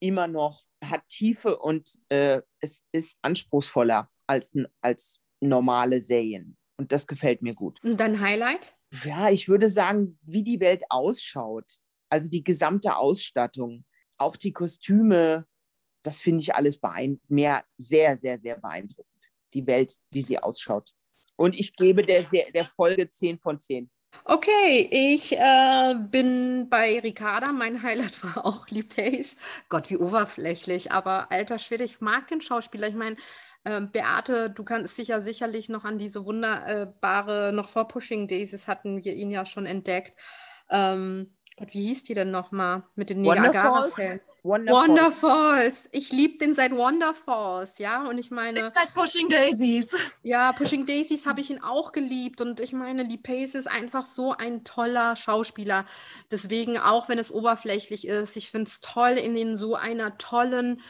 immer 0.01 0.27
noch, 0.27 0.65
hat 0.83 1.07
Tiefe 1.09 1.59
und 1.59 1.99
äh, 2.09 2.43
es 2.61 2.85
ist 2.93 3.17
anspruchsvoller 3.23 4.11
als, 4.27 4.53
als 4.81 5.21
normale 5.41 6.01
Serien. 6.01 6.57
Und 6.77 6.91
das 6.91 7.07
gefällt 7.07 7.43
mir 7.43 7.55
gut. 7.55 7.79
Und 7.85 8.01
dein 8.01 8.21
Highlight? 8.21 8.77
Ja, 9.05 9.31
ich 9.31 9.49
würde 9.49 9.71
sagen, 9.71 10.19
wie 10.23 10.43
die 10.43 10.61
Welt 10.61 10.83
ausschaut. 10.91 11.79
Also 12.11 12.29
die 12.29 12.45
gesamte 12.45 12.97
Ausstattung, 12.97 13.85
auch 14.19 14.37
die 14.37 14.53
Kostüme, 14.53 15.47
das 16.03 16.21
finde 16.21 16.43
ich 16.43 16.55
alles 16.55 16.79
mehr 17.29 17.65
sehr, 17.77 18.17
sehr, 18.17 18.39
sehr 18.39 18.59
beeindruckend. 18.59 19.31
Die 19.55 19.67
Welt, 19.67 19.97
wie 20.11 20.23
sie 20.23 20.39
ausschaut. 20.39 20.93
Und 21.37 21.59
ich 21.59 21.75
gebe 21.75 22.05
der, 22.05 22.27
der 22.55 22.65
Folge 22.65 23.09
10 23.09 23.39
von 23.39 23.59
10. 23.59 23.91
Okay, 24.25 24.89
ich 24.91 25.33
äh, 25.33 25.95
bin 25.97 26.69
bei 26.69 27.01
Ricarda. 27.01 27.51
Mein 27.51 27.83
Highlight 27.83 28.23
war 28.37 28.45
auch 28.45 28.69
Lee 28.69 28.83
Pace. 28.83 29.37
Gott, 29.69 29.91
wie 29.91 29.97
oberflächlich. 29.97 30.93
Aber 30.93 31.33
alter 31.33 31.59
Schwede, 31.59 31.85
ich 31.85 32.01
mag 32.01 32.27
den 32.29 32.41
Schauspieler. 32.41 32.89
Ich 32.89 32.95
meine, 32.95 33.17
ähm, 33.65 33.91
Beate, 33.91 34.51
du 34.51 34.65
kannst 34.65 34.99
dich 34.99 35.09
ja 35.09 35.21
sicherlich 35.21 35.69
noch 35.69 35.85
an 35.85 35.99
diese 35.99 36.25
wunderbare, 36.25 37.53
noch 37.53 37.69
vor 37.69 37.89
Pushing 37.89 38.29
Daisies 38.29 38.69
hatten 38.69 39.05
wir 39.05 39.15
ihn 39.15 39.31
ja 39.31 39.45
schon 39.45 39.67
entdeckt. 39.67 40.15
Ähm, 40.71 41.33
Gott, 41.57 41.73
wie 41.73 41.87
hieß 41.89 42.05
die 42.05 42.15
denn 42.15 42.31
nochmal 42.31 42.83
mit 42.97 43.11
den 43.11 43.21
Niagara-Fällen? 43.21 44.21
Wonderfalls. 44.45 44.89
Wonderfalls. 44.89 45.89
Ich 45.93 46.11
liebe 46.11 46.39
den 46.39 46.53
seit 46.53 46.73
Wonderfalls, 46.73 47.79
ja. 47.79 48.09
Und 48.09 48.19
ich 48.19 48.33
meine. 48.33 48.73
Seit 48.75 48.93
Pushing 48.93 49.29
Daisies. 49.29 49.89
Ja, 50.25 50.53
Pushing 50.53 50.85
Daisies 50.85 51.27
habe 51.27 51.41
ich 51.41 51.51
ihn 51.51 51.63
auch 51.63 51.93
geliebt. 51.93 52.41
Und 52.41 52.61
ich 52.61 52.73
meine, 52.73 53.05
Lee 53.05 53.19
Pace 53.19 53.55
ist 53.55 53.69
einfach 53.69 54.05
so 54.05 54.33
ein 54.33 54.65
toller 54.65 55.15
Schauspieler. 55.15 55.87
Deswegen, 56.31 56.79
auch 56.79 57.09
wenn 57.09 57.19
es 57.19 57.31
oberflächlich 57.31 58.07
ist, 58.07 58.37
ich 58.37 58.51
finde 58.51 58.69
es 58.69 58.81
toll, 58.81 59.13
in 59.13 59.57
so 59.57 59.77
einer 59.77 60.19
tollen 60.19 60.81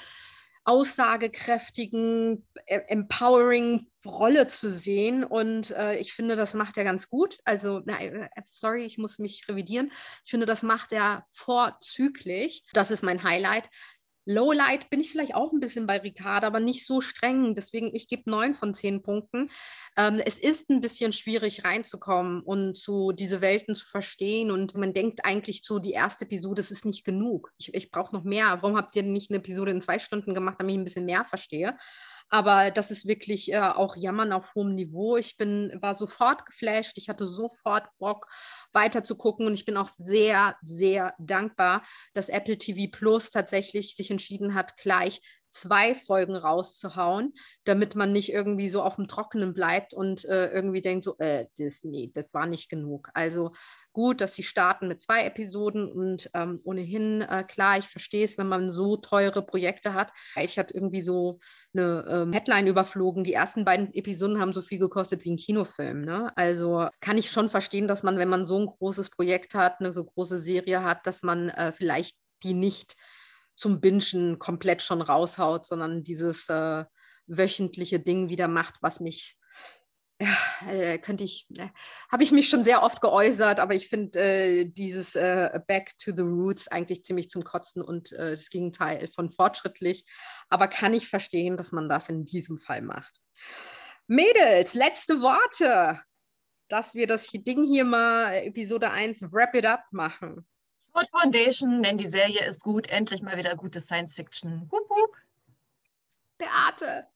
aussagekräftigen, 0.64 2.46
e-, 2.66 2.80
empowering 2.88 3.86
Rolle 4.04 4.46
zu 4.46 4.68
sehen. 4.68 5.24
Und 5.24 5.70
äh, 5.72 5.96
ich 5.98 6.12
finde, 6.12 6.36
das 6.36 6.54
macht 6.54 6.76
er 6.78 6.84
ganz 6.84 7.08
gut. 7.08 7.38
Also, 7.44 7.82
nein, 7.84 8.28
äh, 8.34 8.42
sorry, 8.44 8.84
ich 8.84 8.98
muss 8.98 9.18
mich 9.18 9.48
revidieren. 9.48 9.90
Ich 10.24 10.30
finde, 10.30 10.46
das 10.46 10.62
macht 10.62 10.92
er 10.92 11.24
vorzüglich. 11.32 12.64
Das 12.72 12.90
ist 12.90 13.02
mein 13.02 13.22
Highlight. 13.22 13.68
Lowlight 14.24 14.88
bin 14.90 15.00
ich 15.00 15.10
vielleicht 15.10 15.34
auch 15.34 15.52
ein 15.52 15.60
bisschen 15.60 15.86
bei 15.86 15.98
Ricard, 15.98 16.44
aber 16.44 16.60
nicht 16.60 16.86
so 16.86 17.00
streng. 17.00 17.54
Deswegen, 17.54 17.94
ich 17.94 18.08
gebe 18.08 18.30
neun 18.30 18.54
von 18.54 18.74
zehn 18.74 19.02
Punkten. 19.02 19.50
Ähm, 19.96 20.20
es 20.24 20.38
ist 20.38 20.70
ein 20.70 20.80
bisschen 20.80 21.12
schwierig 21.12 21.64
reinzukommen 21.64 22.42
und 22.42 22.76
so 22.76 23.12
diese 23.12 23.40
Welten 23.40 23.74
zu 23.74 23.86
verstehen. 23.86 24.50
Und 24.50 24.74
man 24.74 24.92
denkt 24.92 25.24
eigentlich 25.24 25.62
so, 25.64 25.78
die 25.78 25.92
erste 25.92 26.24
Episode, 26.24 26.62
das 26.62 26.70
ist 26.70 26.84
nicht 26.84 27.04
genug. 27.04 27.52
Ich, 27.58 27.74
ich 27.74 27.90
brauche 27.90 28.14
noch 28.14 28.24
mehr. 28.24 28.58
Warum 28.60 28.76
habt 28.76 28.94
ihr 28.96 29.02
nicht 29.02 29.30
eine 29.30 29.38
Episode 29.38 29.72
in 29.72 29.80
zwei 29.80 29.98
Stunden 29.98 30.34
gemacht, 30.34 30.56
damit 30.58 30.74
ich 30.74 30.80
ein 30.80 30.84
bisschen 30.84 31.06
mehr 31.06 31.24
verstehe? 31.24 31.76
Aber 32.32 32.70
das 32.70 32.90
ist 32.90 33.06
wirklich 33.06 33.52
äh, 33.52 33.58
auch 33.58 33.94
Jammern 33.94 34.32
auf 34.32 34.54
hohem 34.54 34.74
Niveau. 34.74 35.18
Ich 35.18 35.36
bin, 35.36 35.70
war 35.82 35.94
sofort 35.94 36.46
geflasht. 36.46 36.96
Ich 36.96 37.10
hatte 37.10 37.26
sofort 37.26 37.86
Bock, 37.98 38.26
weiter 38.72 39.02
zu 39.02 39.16
gucken. 39.16 39.46
Und 39.46 39.52
ich 39.52 39.66
bin 39.66 39.76
auch 39.76 39.88
sehr, 39.88 40.56
sehr 40.62 41.14
dankbar, 41.18 41.82
dass 42.14 42.30
Apple 42.30 42.56
TV 42.56 42.90
Plus 42.90 43.28
tatsächlich 43.28 43.94
sich 43.94 44.10
entschieden 44.10 44.54
hat, 44.54 44.78
gleich 44.78 45.20
zwei 45.52 45.94
Folgen 45.94 46.34
rauszuhauen, 46.34 47.32
damit 47.64 47.94
man 47.94 48.12
nicht 48.12 48.32
irgendwie 48.32 48.68
so 48.68 48.82
auf 48.82 48.96
dem 48.96 49.06
Trockenen 49.06 49.52
bleibt 49.52 49.94
und 49.94 50.24
äh, 50.24 50.48
irgendwie 50.48 50.80
denkt, 50.80 51.04
so, 51.04 51.16
äh, 51.18 51.46
das, 51.58 51.84
nee, 51.84 52.10
das 52.14 52.34
war 52.34 52.46
nicht 52.46 52.68
genug. 52.68 53.10
Also 53.14 53.52
gut, 53.92 54.20
dass 54.20 54.34
sie 54.34 54.42
starten 54.42 54.88
mit 54.88 55.02
zwei 55.02 55.24
Episoden 55.24 55.90
und 55.92 56.30
ähm, 56.34 56.60
ohnehin, 56.64 57.20
äh, 57.20 57.44
klar, 57.44 57.78
ich 57.78 57.86
verstehe 57.86 58.24
es, 58.24 58.38
wenn 58.38 58.48
man 58.48 58.70
so 58.70 58.96
teure 58.96 59.42
Projekte 59.42 59.94
hat. 59.94 60.12
Ich 60.40 60.58
hatte 60.58 60.74
irgendwie 60.74 61.02
so 61.02 61.38
eine 61.74 62.04
ähm, 62.08 62.32
Headline 62.32 62.66
überflogen. 62.66 63.22
Die 63.22 63.34
ersten 63.34 63.64
beiden 63.64 63.92
Episoden 63.92 64.40
haben 64.40 64.54
so 64.54 64.62
viel 64.62 64.78
gekostet 64.78 65.24
wie 65.24 65.32
ein 65.32 65.36
Kinofilm. 65.36 66.02
Ne? 66.02 66.32
Also 66.36 66.88
kann 67.00 67.18
ich 67.18 67.30
schon 67.30 67.50
verstehen, 67.50 67.86
dass 67.86 68.02
man, 68.02 68.18
wenn 68.18 68.30
man 68.30 68.44
so 68.44 68.58
ein 68.58 68.66
großes 68.66 69.10
Projekt 69.10 69.54
hat, 69.54 69.80
eine 69.80 69.92
so 69.92 70.04
große 70.04 70.38
Serie 70.38 70.82
hat, 70.82 71.06
dass 71.06 71.22
man 71.22 71.50
äh, 71.50 71.72
vielleicht 71.72 72.16
die 72.42 72.54
nicht 72.54 72.96
zum 73.54 73.80
Bingen 73.80 74.38
komplett 74.38 74.82
schon 74.82 75.02
raushaut, 75.02 75.66
sondern 75.66 76.02
dieses 76.02 76.48
äh, 76.48 76.84
wöchentliche 77.26 78.00
Ding 78.00 78.28
wieder 78.28 78.48
macht, 78.48 78.76
was 78.80 79.00
mich 79.00 79.38
ja, 80.22 80.70
äh, 80.70 80.98
könnte 80.98 81.24
ich, 81.24 81.46
äh, 81.58 81.68
habe 82.10 82.22
ich 82.22 82.30
mich 82.30 82.48
schon 82.48 82.62
sehr 82.64 82.82
oft 82.82 83.00
geäußert, 83.00 83.58
aber 83.58 83.74
ich 83.74 83.88
finde 83.88 84.20
äh, 84.20 84.64
dieses 84.66 85.16
äh, 85.16 85.58
Back 85.66 85.98
to 85.98 86.12
the 86.14 86.22
Roots 86.22 86.68
eigentlich 86.68 87.04
ziemlich 87.04 87.28
zum 87.28 87.42
Kotzen 87.42 87.82
und 87.82 88.12
äh, 88.12 88.32
das 88.32 88.48
Gegenteil 88.48 89.08
von 89.08 89.30
fortschrittlich. 89.30 90.04
Aber 90.48 90.68
kann 90.68 90.94
ich 90.94 91.08
verstehen, 91.08 91.56
dass 91.56 91.72
man 91.72 91.88
das 91.88 92.08
in 92.08 92.24
diesem 92.24 92.56
Fall 92.56 92.82
macht. 92.82 93.20
Mädels, 94.06 94.74
letzte 94.74 95.22
Worte, 95.22 96.00
dass 96.68 96.94
wir 96.94 97.06
das 97.06 97.28
Ding 97.28 97.64
hier 97.66 97.84
mal 97.84 98.34
Episode 98.34 98.90
1 98.90 99.32
Wrap 99.32 99.54
It 99.54 99.66
Up 99.66 99.84
machen. 99.90 100.46
Good 100.94 101.08
Foundation, 101.08 101.82
denn 101.82 101.96
die 101.96 102.08
Serie 102.08 102.44
ist 102.44 102.62
gut. 102.62 102.88
Endlich 102.88 103.22
mal 103.22 103.38
wieder 103.38 103.56
gute 103.56 103.80
Science 103.80 104.14
Fiction. 104.14 104.68
Hup, 104.70 104.88
hup. 104.90 105.16
Beate. 106.36 107.06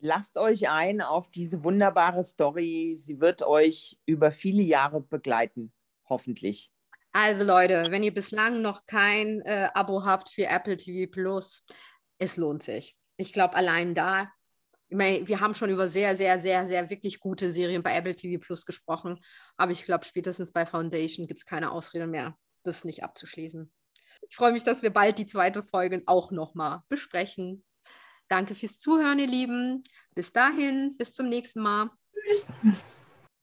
Lasst 0.00 0.36
euch 0.36 0.68
ein 0.68 1.00
auf 1.00 1.30
diese 1.30 1.64
wunderbare 1.64 2.22
Story. 2.22 2.94
Sie 2.96 3.18
wird 3.20 3.42
euch 3.42 3.98
über 4.04 4.30
viele 4.32 4.62
Jahre 4.62 5.00
begleiten, 5.00 5.72
hoffentlich. 6.08 6.70
Also 7.12 7.44
Leute, 7.44 7.86
wenn 7.88 8.02
ihr 8.02 8.12
bislang 8.12 8.60
noch 8.60 8.84
kein 8.84 9.40
äh, 9.42 9.70
Abo 9.72 10.04
habt 10.04 10.28
für 10.28 10.44
Apple 10.44 10.76
TV 10.76 11.10
Plus, 11.10 11.64
es 12.18 12.36
lohnt 12.36 12.62
sich. 12.62 12.94
Ich 13.16 13.32
glaube, 13.32 13.54
allein 13.54 13.94
da, 13.94 14.30
ich 14.88 14.96
mein, 14.96 15.26
wir 15.26 15.40
haben 15.40 15.54
schon 15.54 15.70
über 15.70 15.88
sehr, 15.88 16.14
sehr, 16.14 16.38
sehr, 16.38 16.68
sehr 16.68 16.90
wirklich 16.90 17.18
gute 17.18 17.50
Serien 17.50 17.82
bei 17.82 17.96
Apple 17.96 18.14
TV 18.14 18.38
Plus 18.38 18.66
gesprochen, 18.66 19.18
aber 19.56 19.72
ich 19.72 19.86
glaube, 19.86 20.04
spätestens 20.04 20.52
bei 20.52 20.66
Foundation 20.66 21.26
gibt 21.26 21.40
es 21.40 21.46
keine 21.46 21.72
Ausrede 21.72 22.06
mehr, 22.06 22.36
das 22.66 22.84
nicht 22.84 23.02
abzuschließen. 23.02 23.72
Ich 24.28 24.36
freue 24.36 24.52
mich, 24.52 24.64
dass 24.64 24.82
wir 24.82 24.90
bald 24.90 25.18
die 25.18 25.26
zweite 25.26 25.62
Folge 25.62 26.02
auch 26.06 26.30
nochmal 26.30 26.82
besprechen. 26.88 27.64
Danke 28.28 28.54
fürs 28.54 28.78
Zuhören, 28.78 29.18
ihr 29.18 29.28
Lieben. 29.28 29.82
Bis 30.14 30.32
dahin, 30.32 30.96
bis 30.96 31.12
zum 31.12 31.28
nächsten 31.28 31.62
Mal. 31.62 31.90
Tschüss. 32.24 32.46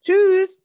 Tschüss. 0.03 0.59